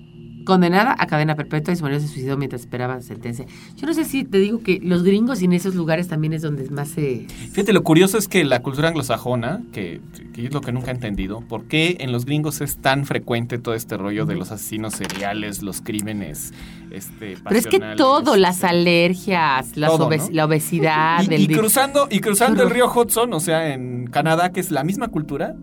[0.47, 3.45] condenada a cadena perpetua y su marido se suicidó mientras esperaba sentencia.
[3.75, 6.41] Yo no sé si te digo que los gringos y en esos lugares también es
[6.41, 7.27] donde más se...
[7.51, 10.01] Fíjate, lo curioso es que la cultura anglosajona, que,
[10.33, 13.59] que es lo que nunca he entendido, ¿por qué en los gringos es tan frecuente
[13.59, 16.53] todo este rollo de los asesinos seriales, los crímenes
[16.91, 20.35] este, Pero es que todo, las este, alergias, las Todo, obes- ¿no?
[20.35, 24.51] la obesidad, Y, el y cruzando, y cruzando el río Hudson, o sea, en Canadá,
[24.51, 25.55] que es la misma cultura,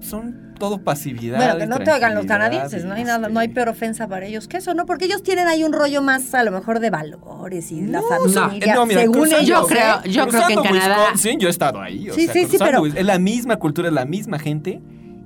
[0.00, 1.36] son todo pasividad.
[1.38, 4.08] Bueno, que no te oigan los canadienses, no hay nada, este, no hay peor ofensa
[4.08, 4.86] para ellos que eso, ¿no?
[4.86, 8.72] Porque ellos tienen ahí un rollo más, a lo mejor, de valores y la familia,
[8.72, 9.46] Eh, no, mira, según ellos.
[9.46, 10.10] Yo creo- ¿eh?
[10.10, 12.10] yo creo que en Canadá- Wisconsin, yo he estado ahí.
[12.10, 14.80] o Sí, sea, sí, sí, pero- Es la misma cultura, es la misma gente.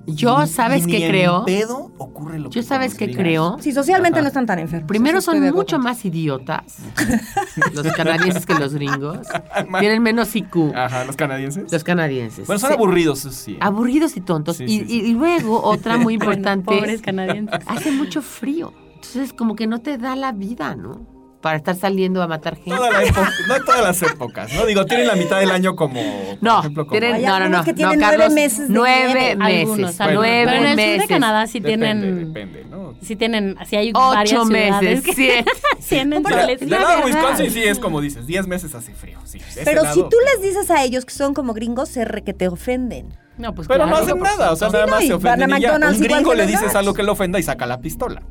[0.06, 1.44] Yo, ¿sabes en creo?
[1.44, 3.22] pedo ocurre lo que Yo, ¿sabes gringos.
[3.22, 3.56] creo?
[3.60, 4.22] Sí, socialmente Ajá.
[4.22, 4.88] no están tan enfermos.
[4.88, 5.78] Primero son mucho acuerdo.
[5.78, 6.78] más idiotas
[7.74, 9.18] los canadienses que los gringos.
[9.78, 11.70] Tienen menos IQ Ajá, los canadienses.
[11.70, 12.46] los canadienses.
[12.46, 12.74] Bueno, son Sí.
[12.74, 13.56] aburridos, eso sí.
[13.60, 14.56] Aburridos y tontos.
[14.56, 15.00] Sí, y, sí, sí.
[15.10, 17.60] y luego, otra muy Bueno, importante, pobres canadienses.
[17.66, 18.72] hace mucho frío.
[18.94, 21.06] Entonces, como que no te da la vida, ¿no?
[21.42, 22.70] Para estar saliendo a matar gente.
[22.70, 24.64] Toda la época, no todas las épocas, ¿no?
[24.64, 27.00] Digo, tienen la mitad del año como, por No, ejemplo, como...
[27.00, 27.64] tienen, no, no, no.
[27.64, 29.36] que no, tienen nueve Carlos, meses de nueve nieve.
[29.36, 29.60] meses.
[29.68, 30.92] Algunos, Bueno, nueve Pero en el meses.
[30.94, 32.32] sur de Canadá sí Depende, tienen...
[32.32, 32.94] depende, ¿no?
[33.02, 35.50] Sí tienen, sí hay varias Ocho ciudades meses, que siete.
[35.88, 36.60] tienen Mira, soles.
[36.60, 37.04] del la lado de.
[37.06, 39.38] Wisconsin sí es como dices, 10 meses hace frío, sí.
[39.64, 42.34] Pero si lado, tú les dices a ellos que son como gringos, se re que
[42.34, 43.08] te ofenden.
[43.36, 44.04] No, pues Pero no claro.
[44.06, 45.72] hacen nada, o sea, Sí, nada no, más se ofenden y ya.
[45.74, 48.22] Un gringo le dices algo que le ofenda y saca la pistola.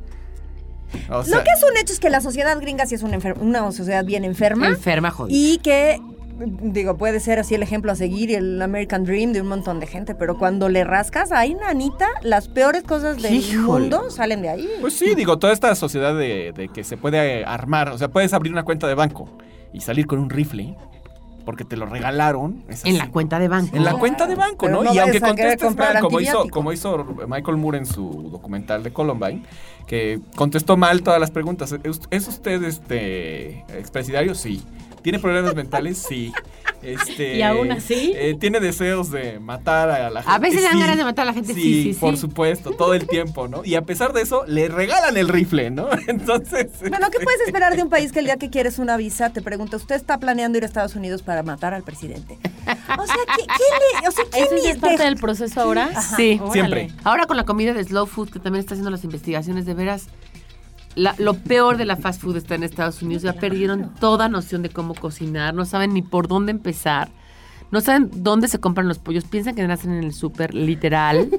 [1.09, 3.17] O sea, Lo que es un hecho es que la sociedad gringa sí es una,
[3.17, 4.67] enfer- una sociedad bien enferma.
[4.67, 5.33] Enferma, joder.
[5.35, 5.99] Y que,
[6.39, 9.79] digo, puede ser así el ejemplo a seguir y el American Dream de un montón
[9.79, 13.81] de gente, pero cuando le rascas, ahí, nanita, las peores cosas del Híjole.
[13.89, 14.69] mundo salen de ahí.
[14.81, 18.33] Pues sí, digo, toda esta sociedad de, de que se puede armar, o sea, puedes
[18.33, 19.29] abrir una cuenta de banco
[19.73, 20.75] y salir con un rifle
[21.45, 22.63] porque te lo regalaron.
[22.67, 23.75] es En la cuenta de banco.
[23.75, 24.83] En la cuenta de banco, Pero ¿no?
[24.83, 28.93] no y aunque contestes mal, como hizo, como hizo Michael Moore en su documental de
[28.93, 29.43] Columbine,
[29.87, 31.75] que contestó mal todas las preguntas.
[32.11, 34.35] ¿Es, usted este expresidiario?
[34.35, 34.63] Sí.
[35.01, 35.97] ¿Tiene problemas mentales?
[35.97, 36.31] Sí.
[36.83, 38.13] Este, ¿Y aún así?
[38.15, 40.35] eh, ¿Tiene deseos de matar a la gente?
[40.35, 40.79] A veces dan Sí.
[40.79, 41.99] ganas de matar a la gente, sí, sí, sí.
[41.99, 43.63] por supuesto, todo el tiempo, ¿no?
[43.63, 45.87] Y a pesar de eso, le regalan el rifle, ¿no?
[46.07, 46.69] Entonces...
[46.79, 49.29] Bueno, ¿qué este, puedes esperar de un país que el día que quieres una visa
[49.31, 52.37] te pregunta, ¿usted está planeando ir a Estados Unidos para matar al presidente?
[52.43, 55.61] O sea, ¿qui- ¿quién le, o sea, ¿quién ¿Eso ya le es parte del proceso
[55.61, 55.89] ahora?
[56.17, 56.39] Sí.
[56.41, 56.51] Órale.
[56.53, 56.87] Siempre.
[57.03, 60.07] Ahora con la comida de Slow Food, que también está haciendo las investigaciones, de veras,
[60.95, 63.23] la- lo peor de la fast food está en Estados Unidos.
[63.23, 67.09] Ya perdieron toda noción de cómo cocinar, no saben ni por dónde empezar.
[67.71, 71.29] No saben dónde se compran los pollos, piensan que nacen en el súper, literal.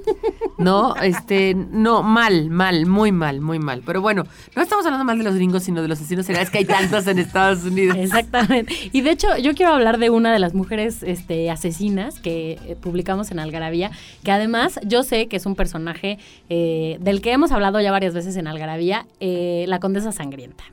[0.59, 0.95] ¿No?
[0.97, 3.83] Este, no, mal, mal, muy mal, muy mal.
[3.85, 6.59] Pero bueno, no estamos hablando mal de los gringos, sino de los asesinos seriales que
[6.59, 7.97] hay tantos en Estados Unidos.
[7.99, 8.75] Exactamente.
[8.93, 12.77] Y de hecho, yo quiero hablar de una de las mujeres este, asesinas que eh,
[12.81, 13.91] publicamos en Algarabía,
[14.23, 16.19] que además yo sé que es un personaje
[16.49, 20.65] eh, del que hemos hablado ya varias veces en Algarabía, eh, la condesa sangrienta.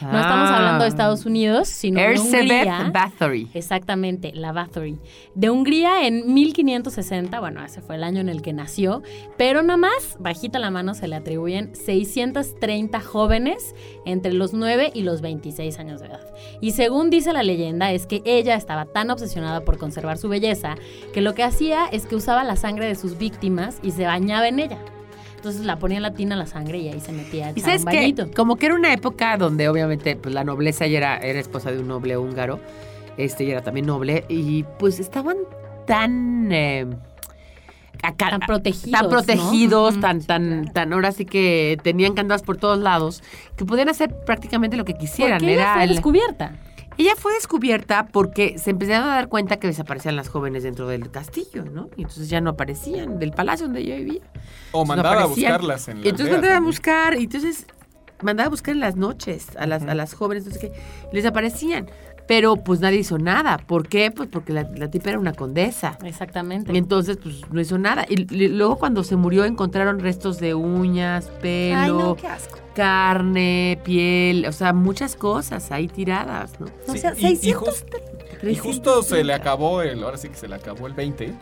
[0.00, 0.56] No estamos Ah.
[0.56, 2.90] hablando de Estados Unidos, sino de Hungría.
[2.92, 3.48] Bathory.
[3.54, 4.98] Exactamente, la Bathory.
[5.34, 9.02] De Hungría en 1560, bueno, ese fue el año en el que nació,
[9.36, 13.74] pero nada más, bajita la mano, se le atribuyen 630 jóvenes
[14.06, 16.20] entre los 9 y los 26 años de edad.
[16.60, 20.76] Y según dice la leyenda, es que ella estaba tan obsesionada por conservar su belleza
[21.12, 24.48] que lo que hacía es que usaba la sangre de sus víctimas y se bañaba
[24.48, 24.78] en ella.
[25.40, 28.30] Entonces la ponía en la tina la sangre y ahí se metía Y sabes que
[28.36, 31.78] como que era una época donde obviamente pues, la nobleza ya era, era esposa de
[31.78, 32.60] un noble húngaro,
[33.16, 35.36] este ya era también noble, y pues estaban
[35.86, 36.52] tan...
[36.52, 36.86] eh,
[38.02, 42.78] acá- Tan protegidos, Tan protegidos, tan, tan, tan, ahora sí que tenían candados por todos
[42.78, 43.22] lados,
[43.56, 45.38] que podían hacer prácticamente lo que quisieran.
[45.38, 46.52] Porque era el- descubierta.
[47.00, 51.10] Ella fue descubierta porque se empezaron a dar cuenta que desaparecían las jóvenes dentro del
[51.10, 51.88] castillo, ¿no?
[51.96, 54.20] Y entonces ya no aparecían del palacio donde ella vivía.
[54.72, 57.66] O Entonces, mandaba a buscarlas en la entonces mandaba a buscar, y entonces
[58.20, 60.78] mandaba a buscar en las noches a las, a las jóvenes, entonces que
[61.12, 61.90] les aparecían.
[62.30, 63.58] Pero pues nadie hizo nada.
[63.58, 64.12] ¿Por qué?
[64.12, 65.98] Pues porque la, la tipa era una condesa.
[66.04, 66.72] Exactamente.
[66.72, 68.06] Y entonces, pues no hizo nada.
[68.08, 68.18] Y,
[68.50, 72.60] luego cuando se murió encontraron restos de uñas, pelo, Ay, no, qué asco.
[72.72, 76.66] carne, piel, o sea, muchas cosas ahí tiradas, ¿no?
[76.86, 80.36] O sea, y- y 600 jus- Y justo se le acabó el, ahora sí que
[80.36, 81.34] se le acabó el 20,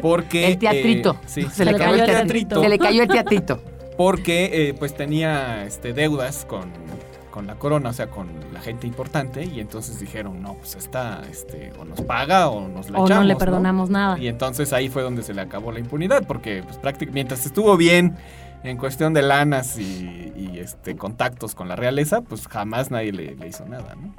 [0.00, 0.46] porque...
[0.52, 1.16] El teatrito.
[1.20, 2.62] eh, sí, se, le cayó el teatrito.
[2.62, 3.60] Se le cayó el teatrito.
[3.96, 6.70] porque eh, pues tenía este, deudas con,
[7.36, 11.20] con la corona, o sea, con la gente importante, y entonces dijeron, no, pues esta,
[11.30, 14.18] este, o nos paga o nos la o echamos, no le perdonamos nada.
[14.18, 17.76] Y entonces ahí fue donde se le acabó la impunidad, porque pues prácticamente mientras estuvo
[17.76, 18.16] bien
[18.62, 23.36] en cuestión de lanas y, y, este, contactos con la realeza, pues jamás nadie le,
[23.36, 24.14] le hizo nada, ¿no?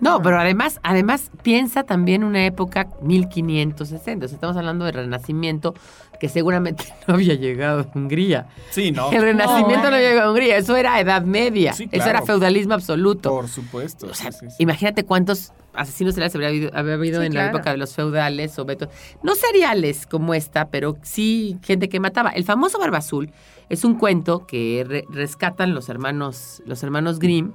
[0.00, 4.26] No, pero además, además piensa también una época 1560.
[4.26, 5.74] O sea, estamos hablando del Renacimiento,
[6.20, 8.46] que seguramente no había llegado a Hungría.
[8.70, 9.10] Sí, no.
[9.10, 9.96] El Renacimiento no, bueno.
[9.96, 10.56] había llegado a Hungría.
[10.56, 11.72] Eso era Edad Media.
[11.72, 12.26] Sí, Eso era claro.
[12.26, 13.30] feudalismo absoluto.
[13.30, 14.06] Por supuesto.
[14.06, 14.56] O sea, sí, sí, sí.
[14.62, 17.56] imagínate cuántos asesinos seriales habría habido, habría habido Sí, en la claro.
[17.58, 18.88] época de los feudales o beto-
[19.22, 22.30] No seriales como esta, pero sí gente que mataba.
[22.30, 23.30] El famoso Barba Azul
[23.68, 27.52] es un cuento que re- rescatan los hermanos, los hermanos Grimm.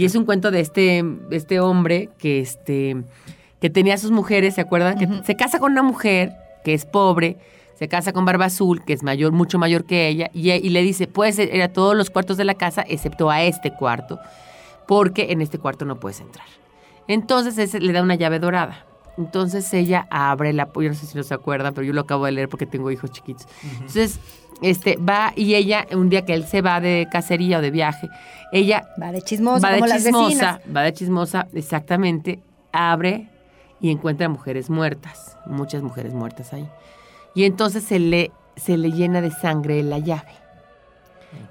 [0.00, 2.96] Y es un cuento de este, de este hombre que, este,
[3.60, 4.98] que tenía a sus mujeres, ¿se acuerdan?
[4.98, 6.32] Que se casa con una mujer
[6.64, 7.36] que es pobre,
[7.74, 10.80] se casa con Barba Azul, que es mayor, mucho mayor que ella, y, y le
[10.80, 14.18] dice, puedes ir a todos los cuartos de la casa, excepto a este cuarto,
[14.88, 16.46] porque en este cuarto no puedes entrar.
[17.06, 18.86] Entonces ese le da una llave dorada.
[19.18, 22.24] Entonces ella abre la, yo no sé si no se acuerdan, pero yo lo acabo
[22.24, 23.46] de leer porque tengo hijos chiquitos.
[23.74, 24.18] Entonces,
[24.62, 28.08] este, va y ella, un día que él se va de cacería o de viaje,
[28.52, 30.76] ella Va de chismosa, va de como las chismosa, vecinas.
[30.76, 32.40] va de chismosa, exactamente,
[32.72, 33.28] abre
[33.80, 36.68] y encuentra mujeres muertas, muchas mujeres muertas ahí.
[37.34, 40.32] Y entonces se le, se le llena de sangre la llave.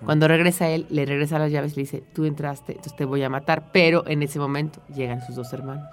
[0.03, 3.23] Cuando regresa él, le regresa las llaves y le dice, tú entraste, entonces te voy
[3.23, 3.71] a matar.
[3.71, 5.87] Pero en ese momento llegan sus dos hermanos.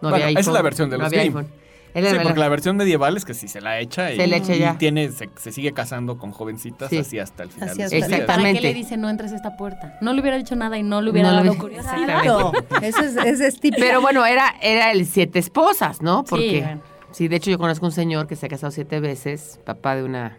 [0.00, 1.48] No Bueno, había esa es iPhone, la versión de no los había iPhone.
[1.94, 4.54] Sí, porque la versión medieval es que si se la echa y, Se la echa
[4.54, 4.78] y ya.
[4.78, 6.98] tiene, se, se sigue casando con jovencitas Sí.
[6.98, 7.70] así hasta el final.
[7.70, 7.96] Así de hasta.
[7.96, 8.26] Exactamente.
[8.26, 9.98] ¿Para qué le dice no entres a esta puerta?
[10.00, 11.96] No le hubiera dicho nada y no le hubiera No dado curiosidad.
[12.04, 13.82] Claro, eso es, ese es típico.
[13.84, 16.22] Pero bueno, era, era el siete esposas, ¿no?
[16.24, 16.82] Porque bueno.
[17.10, 20.04] sí, de hecho yo conozco un señor que se ha casado siete veces, papá de
[20.04, 20.36] una,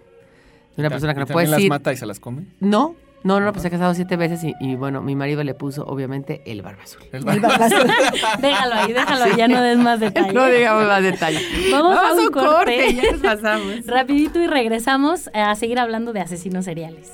[0.76, 1.70] de una persona que ¿Y no puede las decir.
[1.70, 2.45] mata y se las come?
[2.60, 5.53] No, no, no, pues se ha casado siete veces y, y, bueno, mi marido le
[5.53, 7.03] puso obviamente el barba azul.
[7.11, 7.88] El El babazón.
[8.41, 10.34] déjalo ahí, déjalo ahí, ya no des más detalles.
[10.34, 11.43] No digamos más detalles.
[11.72, 12.93] Vamos a un corte.
[12.95, 13.74] ya nos pasamos.
[13.86, 17.11] Rapidito y regresamos a seguir hablando de asesinos seriales.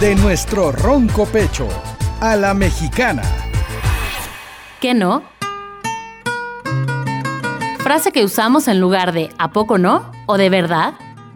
[0.00, 1.68] De nuestro ronco pecho
[2.20, 3.22] a la mexicana.
[4.80, 5.22] ¿Qué no?
[7.80, 10.10] Frase que usamos en lugar de ¿a poco no?
[10.26, 10.94] o de verdad.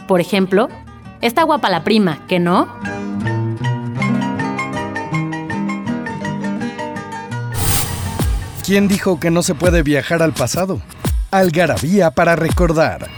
[0.09, 0.69] Por ejemplo,
[1.21, 2.67] está guapa la prima, ¿que no?
[8.65, 10.81] ¿Quién dijo que no se puede viajar al pasado?
[11.31, 13.18] Algarabía para recordar.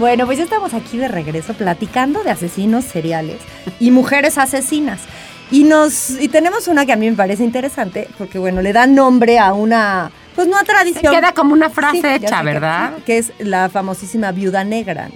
[0.00, 3.36] Bueno, pues ya estamos aquí de regreso platicando de asesinos seriales
[3.78, 5.00] y mujeres asesinas.
[5.50, 8.86] Y nos y tenemos una que a mí me parece interesante porque bueno, le da
[8.86, 11.12] nombre a una pues no a tradición.
[11.14, 12.92] Queda como una frase Sí, hecha, que- ¿verdad?
[12.96, 15.10] sí, Que, es la famosísima viuda negra.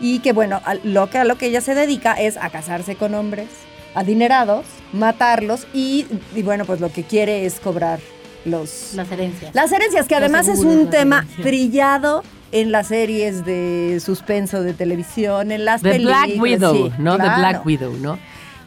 [0.00, 2.96] Y que bueno, a lo que a lo que ella se dedica es a casarse
[2.96, 3.48] con hombres
[3.94, 7.98] adinerados, matarlos y, y bueno, pues lo que quiere es cobrar
[8.46, 9.54] los Las herencias.
[9.54, 11.42] las herencias, que además es un tema herencias.
[11.46, 16.26] trillado en las series de suspenso de televisión, en las The películas.
[16.26, 17.16] Black Widow, sí, ¿no?
[17.16, 17.22] The.
[17.22, 18.18] Black Widow, ¿no?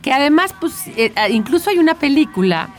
[0.01, 2.69] Que además, pues, eh, ah, incluso hay una película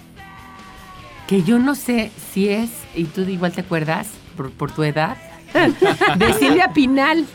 [1.26, 5.16] que yo no sé si es, y tú igual te acuerdas, por, por tu edad,
[6.16, 7.26] de Silvia Pinal,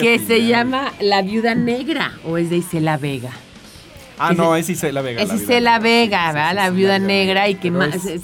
[0.00, 3.32] que se llama La Viuda Negra, o es de Isela Vega.
[4.18, 5.22] Ah, no, es Isela Vega.
[5.22, 5.78] Es la viuda Isela negra.
[5.78, 6.54] Vega, ¿verdad?
[6.54, 7.72] la viuda negra y que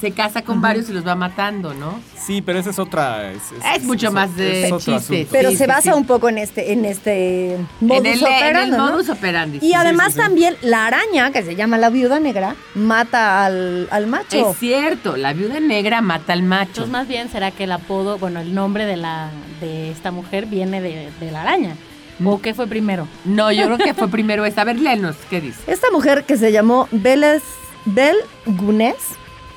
[0.01, 2.01] se, casa con varios y los va matando, ¿no?
[2.17, 3.31] Sí, pero esa es otra.
[3.33, 3.43] Es,
[3.77, 5.03] Es mucho más de asunto.
[5.31, 5.99] Pero Sí, se sí, basa sí.
[5.99, 8.91] un poco en este, en este modus en el, en operandi, el ¿no?
[8.91, 9.57] modus operandi.
[9.59, 9.75] Y sí.
[9.75, 10.19] además sí, sí.
[10.19, 14.51] también la araña, que se llama la viuda negra, mata al, al macho.
[14.51, 16.69] Es cierto, la viuda negra mata al macho.
[16.71, 19.31] Entonces más bien será que el apodo, bueno, el nombre de la
[19.61, 21.77] de esta mujer viene de, de la araña.
[22.25, 23.09] ¿O qué fue primero?
[23.25, 24.63] No, yo creo que fue primero esta.
[24.63, 25.59] A ver, léenos, ¿qué dice?
[25.67, 27.43] Esta mujer que se llamó Beles,
[27.85, 28.17] Bel
[28.47, 28.97] Gunes,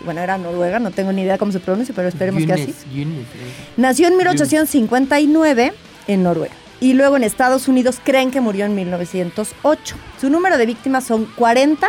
[0.03, 2.74] bueno, era noruega, no tengo ni idea cómo se pronuncia, pero esperemos que así.
[2.93, 3.74] Guinness, eh.
[3.76, 5.74] Nació en 1859
[6.07, 9.95] en Noruega y luego en Estados Unidos creen que murió en 1908.
[10.20, 11.88] Su número de víctimas son 40,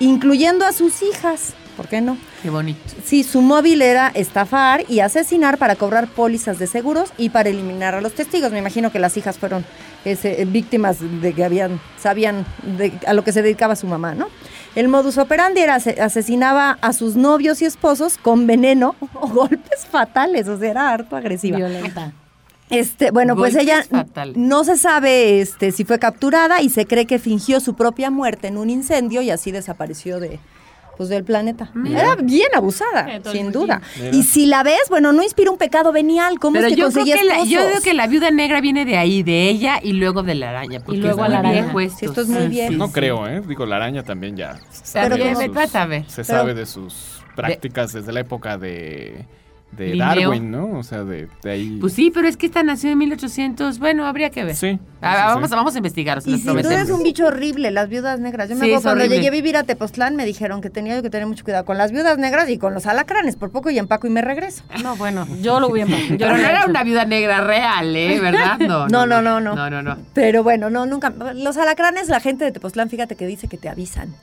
[0.00, 1.54] incluyendo a sus hijas.
[1.76, 2.16] ¿Por qué no?
[2.42, 2.78] Qué bonito.
[3.04, 7.94] Sí, su móvil era estafar y asesinar para cobrar pólizas de seguros y para eliminar
[7.96, 8.52] a los testigos.
[8.52, 9.64] Me imagino que las hijas fueron
[10.04, 12.46] ese, víctimas de que habían, sabían
[12.78, 14.28] de- a lo que se dedicaba su mamá, ¿no?
[14.76, 19.84] El modus operandi era ase- asesinaba a sus novios y esposos con veneno o golpes
[19.90, 21.56] fatales, o sea, era harto agresiva.
[21.56, 22.12] Violenta.
[22.70, 24.36] Este, bueno, pues ella fatales.
[24.36, 28.46] no se sabe este, si fue capturada y se cree que fingió su propia muerte
[28.46, 30.38] en un incendio y así desapareció de
[30.98, 31.70] pues del planeta.
[31.86, 33.80] Era bien abusada, sin duda.
[33.96, 34.16] Mira.
[34.16, 36.40] Y si la ves, bueno, no inspira un pecado venial.
[36.40, 38.84] ¿Cómo Pero es que yo creo que, la, yo digo que la viuda negra viene
[38.84, 40.80] de ahí, de ella y luego de la araña.
[40.80, 41.98] Porque luego es a la viejo esto.
[42.00, 42.72] Sí, esto es muy viejo.
[42.72, 43.40] No creo, ¿eh?
[43.46, 44.58] Digo, la araña también ya.
[44.72, 46.04] Se Pero sabe, sus, a ver.
[46.10, 49.24] se Pero- sabe de sus prácticas desde la época de,
[49.72, 50.06] de Linneo.
[50.30, 50.78] Darwin, ¿no?
[50.78, 51.76] O sea, de, de ahí.
[51.80, 53.78] Pues sí, pero es que esta nació en 1800.
[53.78, 54.56] Bueno, habría que ver.
[54.56, 54.78] Sí.
[55.00, 55.34] Ah, sí, sí.
[55.34, 56.20] vamos, vamos a investigar.
[56.22, 58.48] se Y los sin duda es un bicho horrible, las viudas negras.
[58.48, 59.16] Yo me Sí, acuerdo cuando horrible.
[59.16, 61.78] llegué a vivir a Tepoztlán me dijeron que tenía yo que tener mucho cuidado con
[61.78, 63.36] las viudas negras y con los alacranes.
[63.36, 64.64] Por poco y empaco y me regreso.
[64.82, 65.90] No, bueno, yo lo hubiera.
[65.90, 66.70] yo Pero no era hecho.
[66.70, 68.18] una viuda negra real, ¿eh?
[68.20, 68.58] ¿Verdad?
[68.68, 69.54] No, No, no, no, no.
[69.54, 69.96] No, no, no.
[70.14, 71.10] Pero bueno, no, nunca.
[71.34, 74.14] Los alacranes, la gente de Tepoztlán, fíjate que dice que te avisan.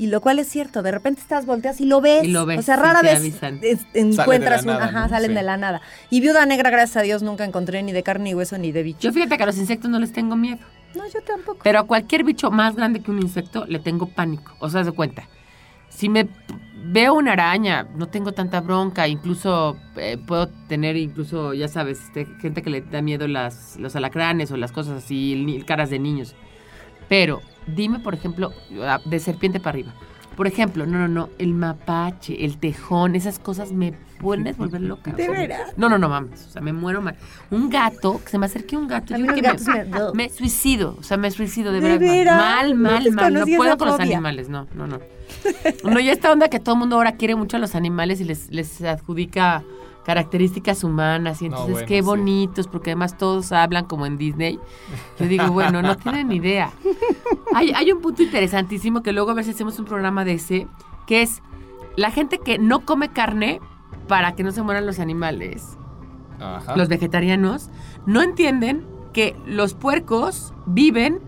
[0.00, 2.22] Y lo cual es cierto, de repente estás volteas y lo ves.
[2.24, 3.20] Y lo ves, O sea, rara vez
[3.62, 4.68] es- encuentras un.
[4.68, 5.08] nada, Ajá, ¿no?
[5.08, 5.34] salen Sí.
[5.36, 5.80] de la nada.
[6.08, 8.82] Y viuda negra, gracias a Dios, nunca encontré ni de carne y hueso ni de
[8.84, 9.00] bicho.
[9.00, 10.60] Yo fíjate que a los insectos no les tengo miedo.
[10.94, 11.58] No, yo tampoco.
[11.64, 14.52] Pero a cualquier bicho más grande que un insecto le tengo pánico.
[14.60, 15.28] O sea, haz de cuenta.
[15.88, 16.28] Si me
[16.84, 19.08] veo una araña, no tengo tanta bronca.
[19.08, 23.96] Incluso eh, puedo tener, incluso, ya sabes, este, gente que le da miedo las, los
[23.96, 26.36] alacranes o las cosas así, el ni- caras de niños.
[27.08, 28.52] Pero dime, por ejemplo,
[28.82, 29.92] ah, de serpiente para arriba.
[30.36, 35.10] Por ejemplo, no, no, no, el mapache, el tejón, esas cosas me pueden volver loca.
[35.12, 35.72] ¿De veras?
[35.76, 36.46] No, no, no mames.
[36.46, 37.16] O sea, me muero mal.
[37.50, 39.16] Un gato, que se me acerque un gato.
[39.16, 40.96] Yo que me- me, suicido.
[40.98, 42.36] O sea, me suicido de, ¿De verdad.
[42.38, 43.34] Mal, No mal, mal.
[43.34, 44.48] No puedo con los animales.
[44.48, 45.00] No, no, no.
[45.84, 48.24] No, ya esta onda que todo el mundo ahora quiere mucho a los animales y
[48.24, 49.64] les, les adjudica
[50.08, 51.42] características humanas.
[51.42, 52.00] Y No, entonces, bueno, qué sí.
[52.00, 54.58] bonitos, porque además todos hablan como en Disney.
[55.20, 56.70] Yo digo, bueno, no tienen idea.
[57.54, 60.66] Hay, hay un punto interesantísimo que luego a ver si hacemos un programa de ese,
[61.06, 61.42] que es
[61.96, 63.60] la gente que no come carne
[64.06, 65.76] para que no se mueran los animales
[66.40, 66.74] Ajá.
[66.74, 67.68] los vegetarianos
[68.06, 71.20] no entienden que los puercos viven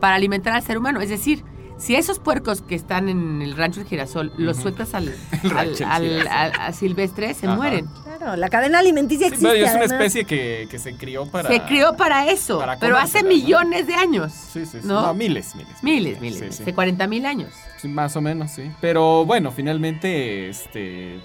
[0.00, 1.02] para alimentar al ser humano.
[1.02, 1.44] Es decir,
[1.80, 5.12] si esos puercos que están en el rancho del girasol los sueltas al,
[5.86, 7.56] a silvestre, se Ajá.
[7.56, 7.86] mueren.
[8.04, 9.48] Claro, la cadena alimenticia Sí, existe.
[9.52, 9.92] pero es una además.
[9.92, 11.48] especie que, que se crió para.
[11.48, 14.32] Se crió para eso, para pero hace millones de años.
[14.32, 14.86] Sí, sí, sí.
[14.86, 15.00] ¿no?
[15.02, 15.82] No, miles, miles.
[15.82, 16.62] Miles, miles, Sí, miles, sí.
[16.62, 17.50] hace 40 mil años.
[17.80, 18.70] Sí, más o menos, sí.
[18.80, 21.18] Pero bueno, finalmente, este.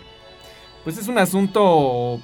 [0.83, 2.21] Pues es un asunto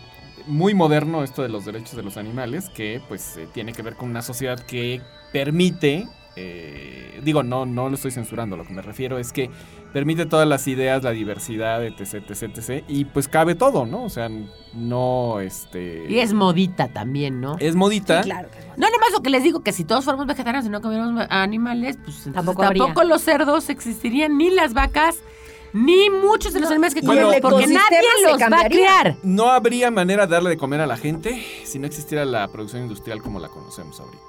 [0.47, 3.95] muy moderno esto de los derechos de los animales, que pues eh, tiene que ver
[3.95, 5.01] con una sociedad que
[5.33, 6.07] permite.
[6.35, 9.49] Eh, digo, no, no lo estoy censurando, lo que me refiero es que
[9.91, 12.83] permite todas las ideas, la diversidad, etc, etc, etc.
[12.87, 14.03] Y pues cabe todo, ¿no?
[14.03, 14.29] O sea,
[14.73, 16.05] no, este...
[16.09, 17.57] Y es modita también, ¿no?
[17.59, 18.23] Es modita.
[18.23, 18.75] Sí, claro que es bueno.
[18.81, 21.25] No, nada más lo que les digo, que si todos fuéramos vegetarianos y no comiéramos
[21.29, 25.17] animales, pues entonces Tampoco tampoco, los cerdos existirían, ni las vacas,
[25.73, 28.69] ni muchos de los No, animales que comemos, el porque nadie los va a cambiaría.
[28.69, 29.15] criar.
[29.23, 32.83] No habría manera de darle de comer a la gente si no existiera la producción
[32.83, 34.23] industrial como la conocemos ahorita.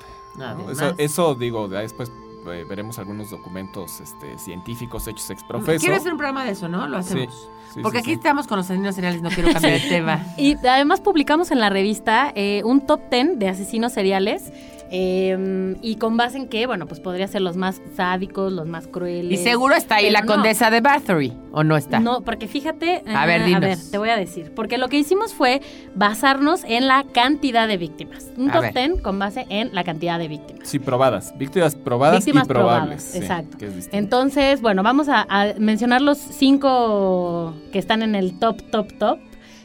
[0.70, 2.10] Eso, eso digo, después
[2.46, 5.80] eh, veremos algunos documentos este, científicos hechos ex profeso.
[5.80, 6.88] Quiero hacer un programa de eso, ¿no?
[6.88, 7.48] Lo Sí, hacemos.
[7.72, 8.14] sí, porque sí, aquí sí.
[8.14, 10.26] estamos con los asesinos seriales, no quiero cambiar de tema.
[10.36, 14.52] Y además publicamos en la revista eh, un top 10 de asesinos seriales
[14.94, 18.86] Eh, y con base en que, bueno, pues podría ser los más sádicos, los más
[18.86, 19.40] crueles.
[19.40, 20.26] Y seguro está ahí la no.
[20.26, 21.98] condesa de Bathory, ¿o no está?
[21.98, 23.02] No, porque fíjate.
[23.06, 23.62] A ver, ah, dinos.
[23.62, 24.52] A ver, te voy a decir.
[24.54, 25.62] Porque lo que hicimos fue
[25.94, 28.26] basarnos en la cantidad de víctimas.
[28.36, 28.74] Un A top ver.
[28.74, 30.68] 10 con base en la cantidad de víctimas.
[30.68, 31.32] Sí, probadas.
[31.38, 33.02] Víctimas probadas Víctimas y probables.
[33.02, 33.56] probadas, sí, exacto.
[33.56, 33.96] que es distinto.
[33.96, 39.18] Entonces, bueno, vamos a, a mencionar los cinco que están en el top, top, top.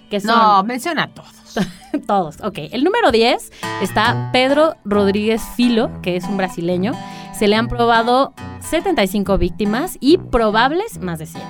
[0.10, 1.32] Que son No, menciona todos.
[2.08, 2.38] todos.
[2.44, 3.52] Ok, el número 10
[3.82, 6.94] está Pedro Rodríguez Filo, que es un brasileño.
[7.38, 11.44] Se le han probado 75 víctimas y probables más de 100.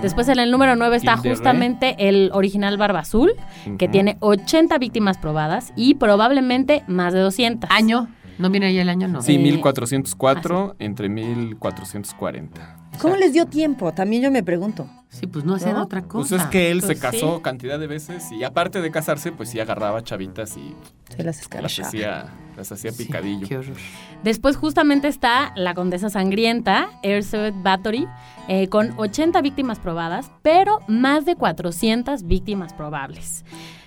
[0.00, 3.32] Después en el número 9 está justamente el original Barba Azul,
[3.78, 7.68] que tiene 80 víctimas probadas y probablemente más de 200.
[7.70, 8.08] ¿Año?
[8.38, 9.08] ¿No viene ahí el año?
[9.08, 9.22] No.
[9.22, 12.75] Sí, Eh, 1404 entre 1440.
[13.00, 13.92] ¿Cómo les dio tiempo?
[13.92, 14.88] También yo me pregunto.
[15.08, 15.82] Sí, pues no hacían ¿No?
[15.84, 16.28] otra cosa.
[16.36, 17.42] Pues es que él Pues se casó sí.
[17.42, 20.74] cantidad de veces y aparte de casarse, pues sí agarraba chavitas y
[21.16, 22.26] Se las hacía,
[22.56, 23.46] las hacía Sí, picadillo.
[23.48, 23.76] qué horror.
[24.24, 28.06] Después justamente está la condesa sangrienta, Elizabeth Bathory,
[28.48, 33.44] eh, con 80 víctimas probadas, pero más de 400 víctimas probables.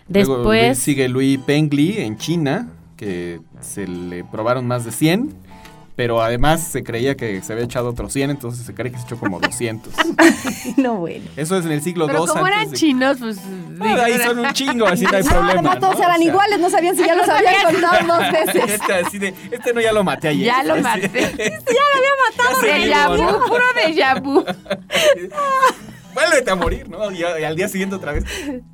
[0.08, 0.80] Luego Después...
[0.80, 5.34] sigue Louis Pengli en China, que se le probaron más de 100,
[6.00, 9.04] pero además se creía que se había echado otros 100, entonces se cree que se
[9.04, 9.94] echó como 200.
[10.78, 11.26] No, bueno.
[11.36, 13.38] Eso es en el siglo Pero II como eran de- chinos, pues...
[13.82, 15.52] Ah, ahí son un chingo, así no hay problema.
[15.52, 16.04] además todos ¿no?
[16.06, 18.64] eran O sea, iguales, no sabían si ya los habían contado dos veces.
[18.80, 20.46] Este, así de, este no ya lo maté ayer.
[20.46, 21.10] Ya lo Así- maté.
[21.38, 22.62] Ya lo había matado.
[22.62, 24.46] Déjà vu, puro déjà vu.
[26.14, 27.12] Vuélvete a morir, ¿no?
[27.12, 28.24] Y, y al día siguiente otra vez.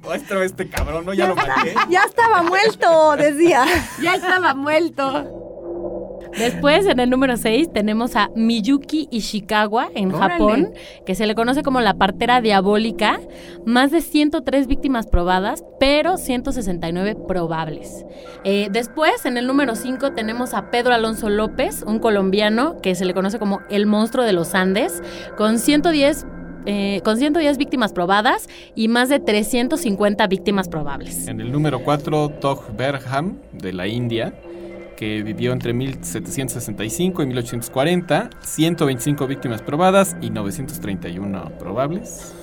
[0.04, 1.14] Otra vez este cabrón, ¿no?
[1.16, 1.74] Ya lo maté.
[1.90, 3.66] Ya estaba muerto, decía.
[4.00, 5.45] Ya estaba muerto.
[6.38, 10.34] Después, en el número 6, tenemos a Miyuki Ishikawa en Órale.
[10.34, 10.74] Japón,
[11.06, 13.20] que se le conoce como la partera diabólica.
[13.66, 18.06] Más de 103 víctimas probadas, pero 169 probables.
[18.44, 23.06] Eh, después, en el número 5, tenemos a Pedro Alonso López, un colombiano que se
[23.06, 25.02] le conoce como el monstruo de los Andes,
[25.38, 26.26] con 110
[26.68, 31.28] eh, con 110 víctimas probadas y más de 350 víctimas probables.
[31.28, 34.34] En el número 4, Tog Berham, de la India,
[34.96, 42.34] que vivió entre 1765 y 1840, 125 víctimas probadas y 931 probables.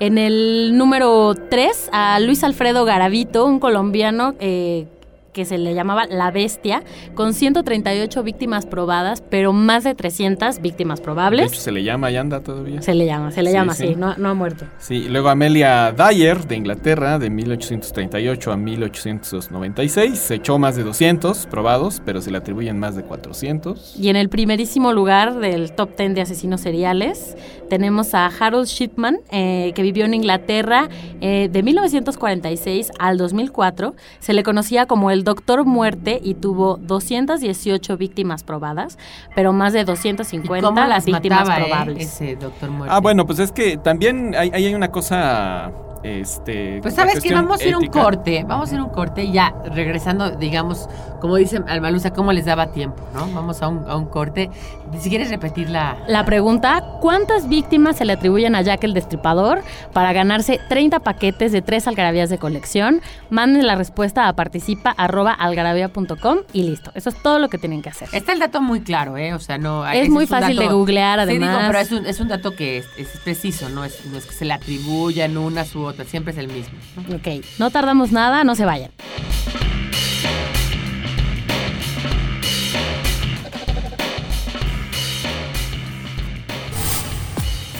[0.00, 4.86] En el número 3, a Luis Alfredo Garavito, un colombiano eh,
[5.32, 6.82] que se le llamaba La Bestia,
[7.14, 11.52] con 138 víctimas probadas, pero más de 300 víctimas De probables.
[11.52, 12.82] hecho, se le llama y anda todavía.
[12.82, 13.94] Se le llama, se le Sí, llama sí.
[13.96, 14.66] no, no ha muerto.
[14.78, 21.46] Sí, luego Amelia Dyer, de Inglaterra, de 1838 a 1896, se echó más de 200
[21.46, 23.96] probados, pero se le atribuyen más de 400.
[23.98, 27.36] Y en el primerísimo lugar del top 10 de asesinos seriales
[27.68, 30.88] tenemos a Harold Shipman, eh, que vivió en Inglaterra
[31.22, 33.94] eh, de 1946 al 2004.
[34.18, 38.98] Se le conocía como el Doctor Muerte y tuvo 218 víctimas probadas,
[39.34, 42.06] pero más de ¿Y 250 cómo las víctimas mataba, eh, probables.
[42.06, 42.94] ese doctor muerte?
[42.94, 46.80] Ah, bueno, pues es que también hay, ahí hay una cosa, este...
[46.82, 49.24] Pues sabes que vamos a ir a un corte, vamos a ir a un corte
[49.24, 50.88] y ya regresando, digamos,
[51.20, 53.02] como dice Almaluza, ¿cómo les daba tiempo?
[53.14, 53.28] ¿no?
[53.32, 54.50] Vamos a un, a un corte.
[54.98, 55.96] Si quieres repetir la...
[56.08, 59.62] La pregunta, ¿cuántas víctimas se le atribuyen a Jack el Destripador
[59.92, 63.00] para ganarse 30 paquetes de tres algarabías de colección?
[63.30, 64.32] Manden la respuesta a
[65.12, 66.90] participa.algarabía.com y listo.
[66.94, 68.08] Eso es todo lo que tienen que hacer.
[68.12, 69.34] Está el dato muy claro, ¿eh?
[69.34, 69.86] O sea, no...
[69.86, 71.66] Es muy fácil dato- de googlear, Sí, digo, además.
[71.68, 73.84] pero es un, es un dato que es, es preciso, ¿no?
[73.84, 76.78] Es, no es que se le atribuyan unas u otras, siempre es el mismo.
[77.08, 77.16] ¿no?
[77.16, 78.90] Ok, no tardamos nada, no se vayan.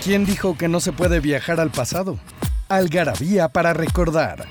[0.05, 2.19] ¿Quién dijo que no se puede viajar al pasado?
[2.69, 4.47] Algarabía para recordar.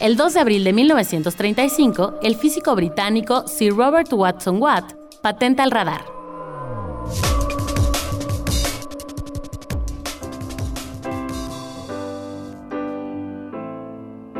[0.00, 5.70] El 2 de abril de 1935, el físico británico Sir Robert Watson Watt patenta el
[5.70, 6.06] radar.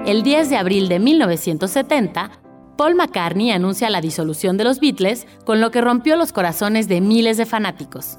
[0.06, 2.30] El 10 de abril de 1970,
[2.78, 7.02] Paul McCartney anuncia la disolución de los Beatles, con lo que rompió los corazones de
[7.02, 8.16] miles de fanáticos.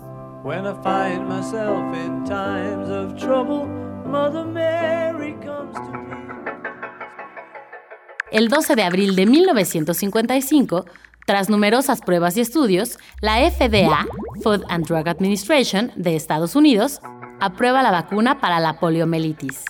[8.31, 10.85] El 12 de abril de 1955,
[11.25, 14.07] tras numerosas pruebas y estudios, la FDA,
[14.41, 17.01] Food and Drug Administration de Estados Unidos,
[17.41, 19.65] aprueba la vacuna para la poliomielitis.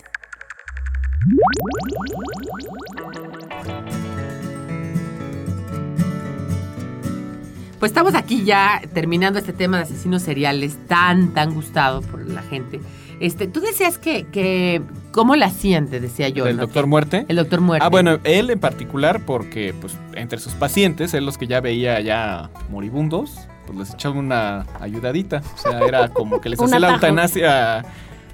[7.79, 12.43] Pues estamos aquí ya terminando este tema de asesinos seriales tan, tan gustado por la
[12.43, 12.79] gente.
[13.21, 15.87] Este, tú decías que, que ¿cómo la hacían?
[15.87, 16.43] Te decía yo.
[16.45, 16.63] ¿Del ¿no?
[16.63, 17.25] doctor muerte?
[17.27, 17.85] El doctor muerte.
[17.85, 22.01] Ah, bueno, él en particular, porque pues entre sus pacientes, él los que ya veía
[22.01, 25.43] ya moribundos, pues les echaba una ayudadita.
[25.53, 27.85] O sea, era como que les hacía la eutanasia,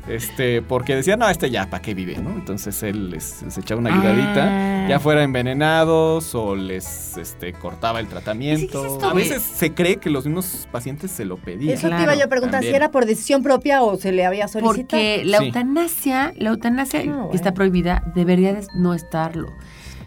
[0.09, 2.17] este, porque decían, no, este ya, ¿para qué vive?
[2.17, 2.29] ¿no?
[2.31, 4.47] Entonces él les, les echaba una ayudadita,
[4.85, 4.87] Ah.
[4.89, 8.81] ya fuera envenenados o les este, cortaba el tratamiento.
[8.81, 11.73] ¿Qué es esto a veces se cree que los mismos pacientes se lo pedían.
[11.77, 12.71] Eso te iba yo a preguntar, también.
[12.73, 14.75] si era por decisión propia o se le había solicitado.
[14.77, 15.45] Porque la Sí.
[15.47, 17.29] eutanasia, la eutanasia Ah, bueno.
[17.29, 19.47] que está prohibida, debería de no estarlo.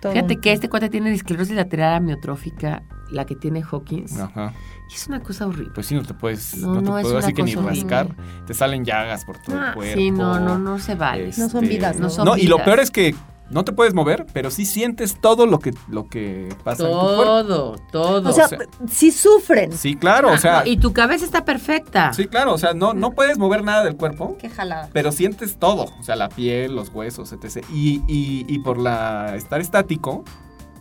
[0.01, 4.19] Todo Fíjate un- que este cuate tiene esclerosis lateral amiotrófica, la que tiene Hawkins.
[4.19, 4.53] Ajá.
[4.91, 5.73] Y es una cosa horrible.
[5.75, 7.55] Pues sí, no te puedes, No, no, te no, es puedo una así que ni
[7.55, 7.81] horrible.
[7.81, 8.17] rascar.
[8.47, 9.95] Te salen llagas por todo Ah, el cuerpo.
[9.99, 11.29] sí, no, no, no se vale.
[11.29, 12.03] Este, No son vidas, ¿no?
[12.03, 13.15] No son No, y lo peor es que
[13.51, 16.99] no te puedes mover, pero sí sientes todo lo que, lo que pasa en tu
[17.01, 17.23] cuerpo.
[17.25, 18.31] Todo, todo.
[18.31, 18.59] O sea, o sea-
[18.89, 19.73] sí sufren.
[19.73, 22.13] Sí, claro, o sea, Ah, y tu cabeza está perfecta.
[22.13, 24.89] sí, claro, o sea, no, no puedes mover nada del cuerpo, Qué jalada.
[24.93, 27.65] pero sientes todo, o sea, la piel, los huesos, etc.
[27.73, 30.25] Y, y, y por la estar estático,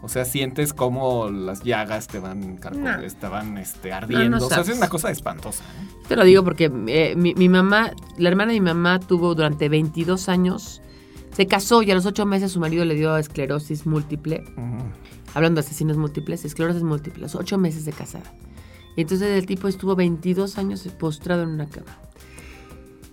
[0.02, 3.00] o sea, sientes como las llagas te van, No.
[3.20, 4.38] te van este, ardiendo.
[4.38, 5.64] o sea, es una cosa espantosa.
[5.64, 5.88] ¿eh?
[6.08, 9.68] Te lo digo porque eh, mi, mi mamá, la hermana de mi mamá tuvo durante
[9.70, 10.82] 22 años,
[11.36, 14.44] se casó y a los 8 meses su marido le dio esclerosis múltiple.
[15.34, 18.34] Hablando de asesinos múltiples, esclerosis múltiple, los 8 meses de casada.
[18.96, 21.98] Y entonces el tipo estuvo 22 años postrado en una cama.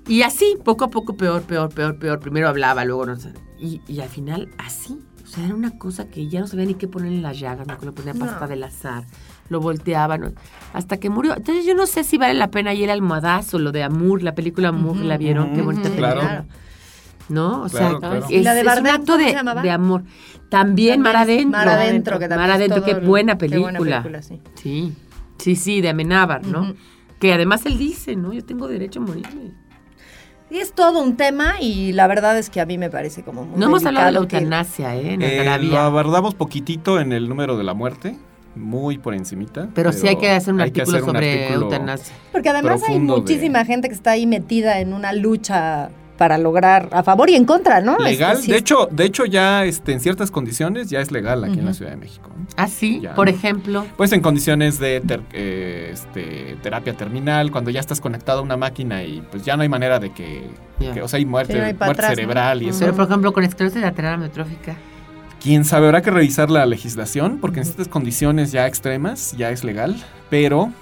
[0.08, 2.20] Y así, poco a poco, peor, peor, peor, peor.
[2.20, 3.32] Primero hablaba, luego no sé.
[3.58, 4.98] Y, y al final, así.
[5.36, 7.78] Sea, era una cosa que ya no sabía ni qué ponerle en las llagas, no
[7.78, 8.48] que le ponía pasta No.
[8.48, 9.04] del azar,
[9.48, 10.34] lo volteaban,
[10.72, 11.36] hasta que murió.
[11.36, 14.34] Entonces yo no sé si vale la pena ir al almohadazo, lo de Amour, la
[14.34, 16.12] película Amour, la vieron, qué bonita película.
[16.14, 16.44] claro.
[17.28, 17.64] ¿no?
[17.64, 18.24] O Claro, sea, claro.
[18.24, 20.04] es, ¿Y la de es un acto de, de amor.
[20.48, 21.50] También Mar Adentro.
[21.50, 23.72] Mar Adentro, que también Mar es Adentro, todo qué el- buena qué película.
[23.78, 24.40] buena película, sí.
[24.54, 24.92] Sí,
[25.38, 26.74] sí, sí, de Amenábar, ¿no?
[27.18, 28.32] Que además él dice, ¿no?
[28.32, 29.50] Yo tengo derecho a morirme.
[30.50, 33.44] Y es todo un tema y la verdad es que a mí me parece como
[33.44, 35.14] muy No hemos hablado de la eutanasia, ¿eh?
[35.14, 38.16] En Eh, lo abordamos poquitito en el número de la muerte,
[38.54, 39.68] muy por encimita.
[39.74, 42.14] Pero sí hay que hacer un artículo hacer un sobre artículo- eutanasia.
[42.30, 46.88] Porque además hay de- muchísima gente que está ahí metida en una lucha para lograr
[46.92, 47.98] a favor y en contra, ¿no?
[47.98, 51.44] Legal, Es- sí de hecho, de hecho ya este, en ciertas condiciones ya es legal
[51.44, 51.74] aquí en la.
[51.74, 52.30] Ciudad de México.
[52.36, 52.46] ¿no?
[52.56, 53.14] Ah, sí, Ya.
[53.14, 53.84] por ejemplo.
[53.96, 58.56] Pues en condiciones de ter- eh, este, terapia terminal, cuando ya estás conectado a una
[58.56, 60.48] máquina y pues ya no hay manera de que,
[61.02, 62.14] o sea, hay muerte, hay muerte atrás, ¿no?
[62.16, 62.80] cerebral y eso.
[62.80, 64.74] Pero, por ejemplo, con esclerosis lateral amiotrófica.
[65.42, 69.62] Quién sabe, habrá que revisar la legislación porque en estas condiciones ya extremas ya es
[69.64, 69.94] legal,
[70.30, 70.72] pero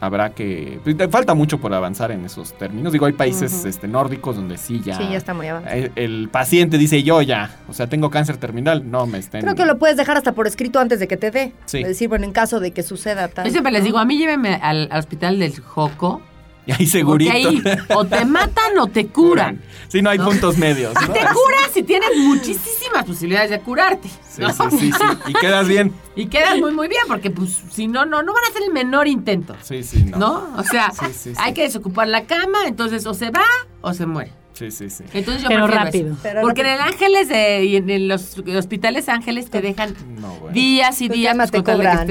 [0.00, 2.92] habrá que pues, falta mucho por avanzar en esos términos.
[2.92, 5.76] Digo, hay países este, nórdicos donde sí ya Sí, ya está muy avanzado.
[5.96, 9.66] el paciente dice yo ya, o sea, tengo cáncer terminal, no me estén Creo que
[9.66, 11.52] lo puedes dejar hasta por escrito antes de que te dé.
[11.66, 11.78] Sí.
[11.78, 13.44] Es decir, bueno, en caso de que suceda tal.
[13.46, 16.22] Yo siempre les digo, a mí llévenme al, al hospital del Joco.
[16.66, 17.32] y ahí segurito.
[17.32, 19.60] Porque ahí o te matan o te curan.
[19.88, 20.26] Sí, no hay ¿No?
[20.26, 20.94] puntos medios.
[20.94, 21.12] ¿no?
[21.12, 24.08] Te curas y tienes muchísimas posibilidades de curarte.
[24.08, 24.52] Sí, ¿no?
[24.52, 25.04] sí, sí, sí.
[25.28, 25.92] Y quedas bien.
[26.14, 28.72] Y quedas muy, muy bien, porque pues si no, no, no van a hacer el
[28.72, 29.56] menor intento.
[29.62, 30.18] Sí, sí, no.
[30.18, 30.54] ¿No?
[30.56, 31.32] O sea, Sí, sí, sí.
[31.38, 33.44] hay que desocupar la cama, entonces o se va
[33.80, 34.32] o se muere.
[34.52, 35.04] Sí, sí, sí.
[35.14, 36.16] Entonces yo Pero rápido.
[36.22, 40.54] Pero Porque en el Ángeles de- y en los hospitales Ángeles te dejan No, bueno.
[40.54, 42.06] días y Pues días pues, te de que cobran.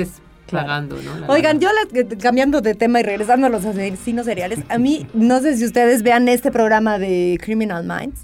[0.50, 1.20] Estés pagando, ¿no?
[1.20, 1.72] La Oigan, lana.
[1.94, 5.58] yo la- cambiando de tema y regresando a los asesinos seriales, a mí no sé
[5.58, 8.22] si ustedes vean este programa de Criminal Minds.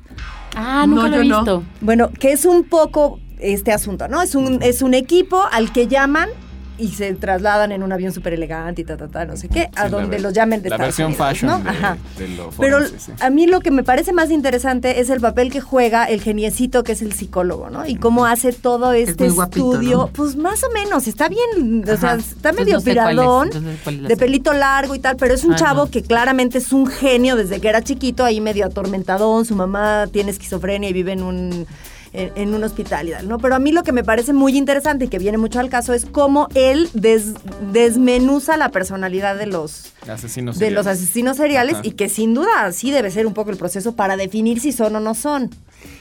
[0.56, 1.38] Ah, nunca No, lo he yo no.
[1.40, 1.64] visto.
[1.82, 4.22] Bueno, que es un poco este asunto, ¿no?
[4.22, 6.30] Es un, es un equipo al que llaman
[6.78, 9.70] y se trasladan en un avión súper elegante y ta, ta, ta, no sé qué,
[9.76, 11.60] a Sí, donde los llamen de La Estados versión Unidos, fashion ¿no?
[11.60, 11.98] de, Ajá.
[12.18, 13.12] de lo Pero sí.
[13.20, 16.84] a mí lo que me parece más interesante es el papel que juega el geniecito
[16.84, 17.86] que es el psicólogo, ¿no?
[17.86, 19.98] Y cómo hace todo este guapito, estudio.
[19.98, 20.08] ¿no?
[20.08, 23.14] Pues más o menos, está bien, o sea, está Entonces, medio no sé cuál es,
[23.16, 25.92] piradón, entonces, de pelito largo y tal, pero es un Ah, chavo no.
[25.92, 30.32] que claramente es un genio desde que era chiquito, ahí medio atormentadón, su mamá tiene
[30.32, 31.66] esquizofrenia y vive en un
[32.16, 33.38] en, en un hospital y tal, ¿no?
[33.38, 35.94] Pero a mí lo que me parece muy interesante y que viene mucho al caso
[35.94, 37.34] es cómo él des-
[37.74, 41.04] desmenuza la personalidad de los Asesinos de los seriales.
[41.04, 41.82] asesinos seriales Ajá.
[41.88, 44.96] y que sin duda así debe ser un poco el proceso para definir si son
[44.96, 45.50] o no son.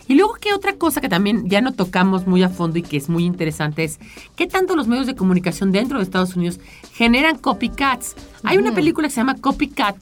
[0.08, 2.96] Y luego, ¿qué otra cosa que también ya no tocamos muy a fondo y que
[2.96, 3.98] es muy interesante es
[4.36, 6.60] qué tanto los medios de comunicación dentro de Estados Unidos
[6.92, 8.14] generan copycats?
[8.44, 9.96] Hay una película que se llama Copycat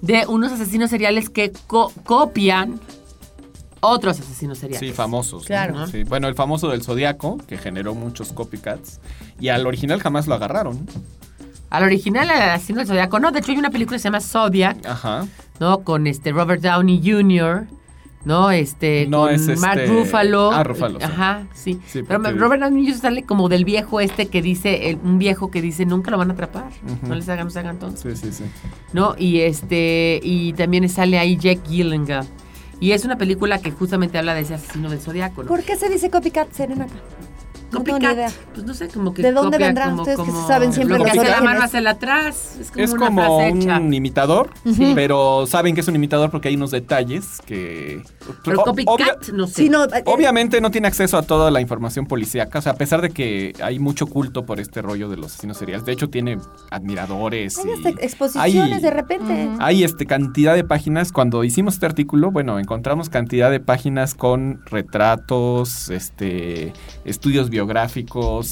[0.00, 2.80] de unos asesinos seriales que co- copian
[3.82, 4.88] otros asesinos seriales.
[4.88, 5.42] Sí, famosos.
[5.42, 5.46] ¿no?
[5.46, 5.86] Claro.
[5.86, 6.04] Sí.
[6.04, 9.00] Bueno, el famoso del Zodiaco, que generó muchos copycats.
[9.40, 10.86] Y al original jamás lo agarraron.
[11.70, 13.30] Al original, al asesino del Zodiaco, no.
[13.32, 15.26] De hecho, hay una película que se llama Zodiac, Ajá.
[15.58, 15.80] ¿no?
[15.84, 17.66] Con este Robert Downey Jr.,
[18.24, 18.50] ¿no?
[18.52, 20.52] Este, No, con es este- Mark Ruffalo.
[20.52, 21.04] Ah, Ruffalo, sí.
[21.04, 21.80] Ajá, sí.
[21.86, 23.00] Sí, Pero porque- Robert Downey Jr.
[23.00, 26.30] sale como del viejo este que dice, el- un viejo que dice, nunca lo van
[26.30, 26.70] a atrapar.
[27.02, 28.00] No les hagan, no se hagan tontos.
[28.02, 28.44] Sí, sí, sí.
[28.92, 29.14] ¿No?
[29.18, 32.26] Y este, y también sale ahí Jack Gyllenhaal.
[32.82, 35.44] Y es una película que justamente habla de ese asesino del zodiaco.
[35.44, 36.92] ¿Por qué se dice copycat, Serenata?
[37.72, 38.14] No tengo ni Copycat.
[38.14, 38.30] idea.
[38.54, 39.22] Pues no sé, como que.
[39.22, 39.84] ¿De dónde copia vendrá?
[39.86, 42.56] como- Ustedes que como- saben siempre lo que hace la mano hacia el atrás.
[42.60, 43.78] Es como Es una como frase hecha.
[43.78, 44.50] un imitador,
[44.94, 48.02] pero saben que es un imitador porque hay unos detalles que...
[48.44, 49.54] Pero O- copycat, obvia- no sé.
[49.54, 52.76] Sí, no, eh, Obviamente no tiene acceso a toda la información policíaca, o sea, a
[52.76, 55.84] pesar de que hay mucho culto por este rollo de los asesinos seriales.
[55.86, 56.38] De hecho, tiene
[56.70, 57.58] admiradores.
[57.58, 59.48] Hay y hasta exposiciones hay- de repente.
[59.60, 61.12] Hay este, cantidad de páginas.
[61.12, 66.72] Cuando hicimos este artículo, bueno, encontramos cantidad de páginas con retratos, este,
[67.04, 67.61] estudios biográficos,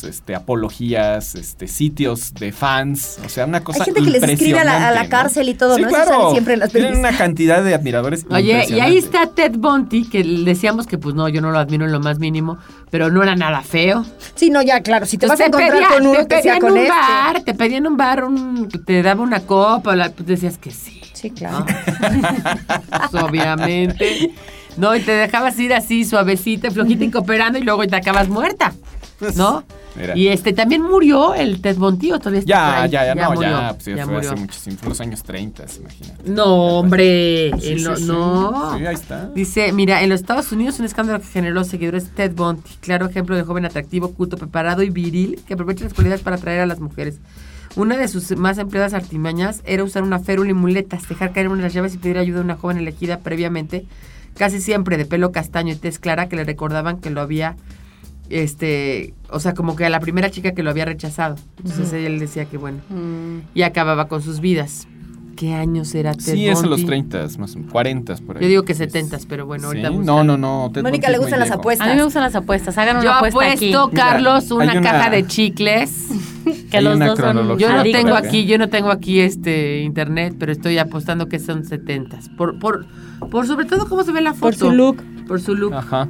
[0.04, 3.18] este, apologías, este, sitios de fans.
[3.24, 5.10] O sea, una cosa Hay gente que les escribe a la, a la impresionante, ¿no?
[5.10, 5.88] cárcel y todo, Sí, ¿no?
[5.88, 6.10] Eso claro.
[6.20, 8.26] sale siempre en las Tienen una cantidad de admiradores.
[8.30, 11.84] Oye, y ahí está Ted Bundy, que decíamos que pues no, yo no lo admiro
[11.86, 12.58] en lo más mínimo,
[12.90, 14.04] pero no era nada feo.
[14.34, 15.06] Sí, no, ya, claro.
[15.06, 16.90] Si te vas a encontrar con uno te que sea con un este.
[16.90, 20.70] bar, te pedía en un bar, un- te daba una copa, la- pues decías que
[20.70, 21.00] sí.
[21.12, 21.66] Sí, claro.
[23.10, 24.30] Pues, obviamente.
[24.76, 28.72] No, y te dejabas ir así, suavecita, flojita y cooperando, y luego te acabas muerta.
[29.36, 29.64] ¿No?
[29.96, 30.16] Mira.
[30.16, 32.90] Y este también murió el Ted Bundy, ¿o todavía está por Ya, ahí?
[32.90, 34.30] ya, ya, no, murió, ya, pues, ya ya fue murió.
[34.32, 36.30] hace muchísimo, fue en los años 30, imagínate.
[36.30, 36.44] No,
[36.78, 38.04] hombre, Sí, sí, lo- sí.
[38.06, 38.78] no.
[38.78, 39.26] Sí, ahí está.
[39.34, 43.36] Dice, mira, en los Estados Unidos un escándalo que generó seguidores Ted Bundy, claro ejemplo
[43.36, 46.80] de joven atractivo, culto, preparado y viril, que aprovecha las cualidades para atraer a las
[46.80, 47.18] mujeres.
[47.76, 51.58] Una de sus más empleadas artimañas era usar una férula y muletas, dejar caer una
[51.58, 53.86] de las llaves y pedir ayuda a una joven elegida previamente,
[54.36, 57.56] casi siempre de pelo castaño y tez clara, que le recordaban que lo había,
[58.30, 61.36] este, o sea, como que a la primera chica que lo había rechazado.
[61.58, 63.40] Entonces él decía que bueno, Mm.
[63.54, 64.86] y acababa con sus vidas.
[65.36, 66.86] ¿Qué años era Ted Sí, es en los Bundy?
[67.08, 68.42] 30, más o menos, 40 por ahí.
[68.42, 69.96] Yo digo que 70s, pero bueno, ahorita Sí.
[69.98, 70.70] No, no, no.
[70.72, 71.86] Ted Mónica Bundy le gustan las apuestas.
[71.86, 72.76] A mí me gustan las apuestas.
[72.76, 73.96] Hagan una Yo apuesta apuesto, aquí.
[73.96, 76.08] Carlos, Mira, una, una- caja de chicles.
[76.70, 77.58] Que Hay los una dos son.
[77.58, 81.64] Yo no tengo aquí, yo no tengo aquí este internet, pero estoy apostando que son
[81.64, 82.28] 70s.
[82.36, 82.84] Por, por,
[83.30, 84.42] por sobre todo cómo se ve la foto.
[84.42, 85.02] Por su look.
[85.26, 85.72] Por su look.
[85.74, 86.06] Ajá.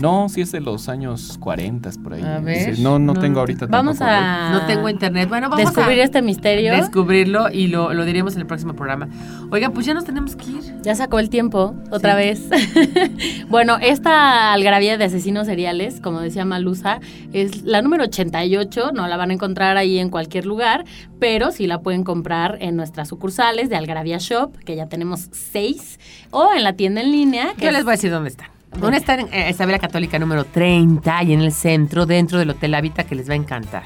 [0.00, 2.22] No, sí es de los años 40 por ahí.
[2.22, 2.78] A ver.
[2.78, 3.20] No, no, No.
[3.20, 5.28] tengo ahorita Vamos tampoco, a No tengo internet.
[5.28, 6.72] Bueno, vamos descubrir a este misterio.
[6.74, 9.08] descubrirlo y lo, lo diremos en el próximo programa.
[9.50, 10.74] Oigan, pues ya nos tenemos que ir.
[10.82, 12.16] Ya sacó el tiempo, otra Sí.
[12.18, 12.48] vez.
[13.48, 17.00] bueno, esta algarabía de asesinos seriales, como decía Malusa,
[17.32, 18.92] es la número 88.
[18.94, 20.84] No la van a encontrar ahí en cualquier lugar,
[21.18, 25.98] pero sí la pueden comprar en nuestras sucursales de Algarabía Shop, que ya tenemos seis,
[26.30, 27.52] o en la tienda en línea.
[27.56, 28.48] que Yo es- les voy a decir dónde están.
[28.78, 32.74] Dónde está en eh, Isabela Católica número 30 y en el centro, dentro del Hotel
[32.74, 33.84] Habita, que les va a encantar.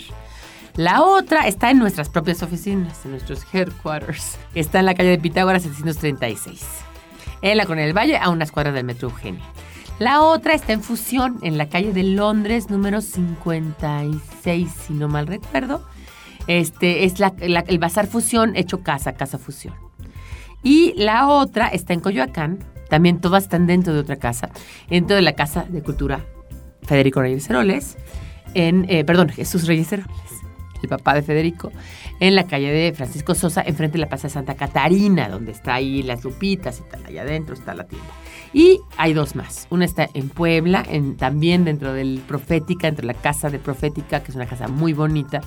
[0.76, 4.38] La otra está en nuestras propias oficinas, en nuestros headquarters.
[4.54, 6.64] Está en la calle de Pitágoras 736.
[7.42, 9.44] En la Colonia del Valle, a unas cuadras del Metro Eugenia.
[10.00, 15.28] La otra está en Fusión, en la calle de Londres, número 56, si no mal
[15.28, 15.86] recuerdo.
[16.48, 19.74] Este es el Bazar Fusión hecho casa, Casa Fusión.
[20.64, 22.58] Y la otra está en Coyoacán.
[22.94, 24.50] También todas están dentro de otra casa.
[24.88, 26.24] Dentro de la Casa de Cultura
[26.82, 27.96] Federico Reyes Heroles.
[28.54, 30.12] En, eh, perdón, Jesús Reyes Heroles.
[30.80, 31.72] El papá de Federico.
[32.20, 35.74] En la calle de Francisco Sosa, enfrente de la Plaza de Santa Catarina, donde está
[35.74, 37.04] ahí las lupitas y tal.
[37.04, 38.06] Allá adentro está la tienda.
[38.52, 39.66] Y hay dos más.
[39.70, 44.30] Una está en Puebla, en, también dentro del Profética, entre la casa de Profética, que
[44.30, 45.40] es una casa muy bonita,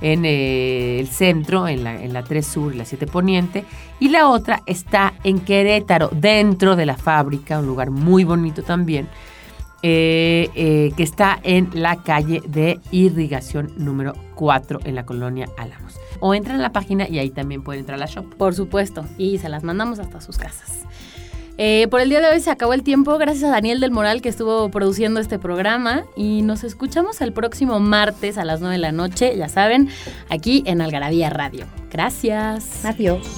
[0.00, 3.64] en eh, el centro, en la, en la 3 Sur y la 7 Poniente.
[3.98, 9.08] Y la otra está en Querétaro, dentro de la fábrica, un lugar muy bonito también,
[9.82, 15.98] eh, eh, que está en la calle de irrigación número 4 en la colonia Álamos.
[16.20, 18.34] O entran a la página y ahí también pueden entrar a la shop.
[18.36, 20.80] Por supuesto, y se las mandamos hasta sus casas.
[21.62, 23.18] Eh, por el día de hoy se acabó el tiempo.
[23.18, 26.04] Gracias a Daniel del Moral que estuvo produciendo este programa.
[26.16, 29.90] Y nos escuchamos el próximo martes a las 9 de la noche, ya saben,
[30.30, 31.66] aquí en Algarabía Radio.
[31.90, 32.82] Gracias.
[32.86, 33.28] Adiós.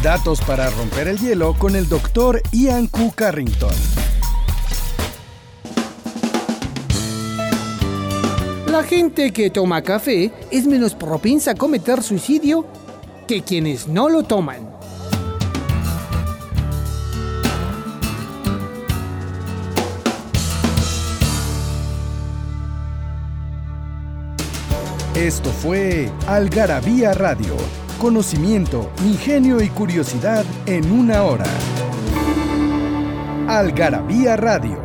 [0.00, 3.14] Datos para romper el hielo con el doctor Ian Q.
[3.16, 4.03] Carrington.
[8.74, 12.66] La gente que toma café es menos propensa a cometer suicidio
[13.28, 14.68] que quienes no lo toman.
[25.14, 27.54] Esto fue Algarabía Radio.
[28.00, 31.46] Conocimiento, ingenio y curiosidad en una hora.
[33.46, 34.83] Algarabía Radio.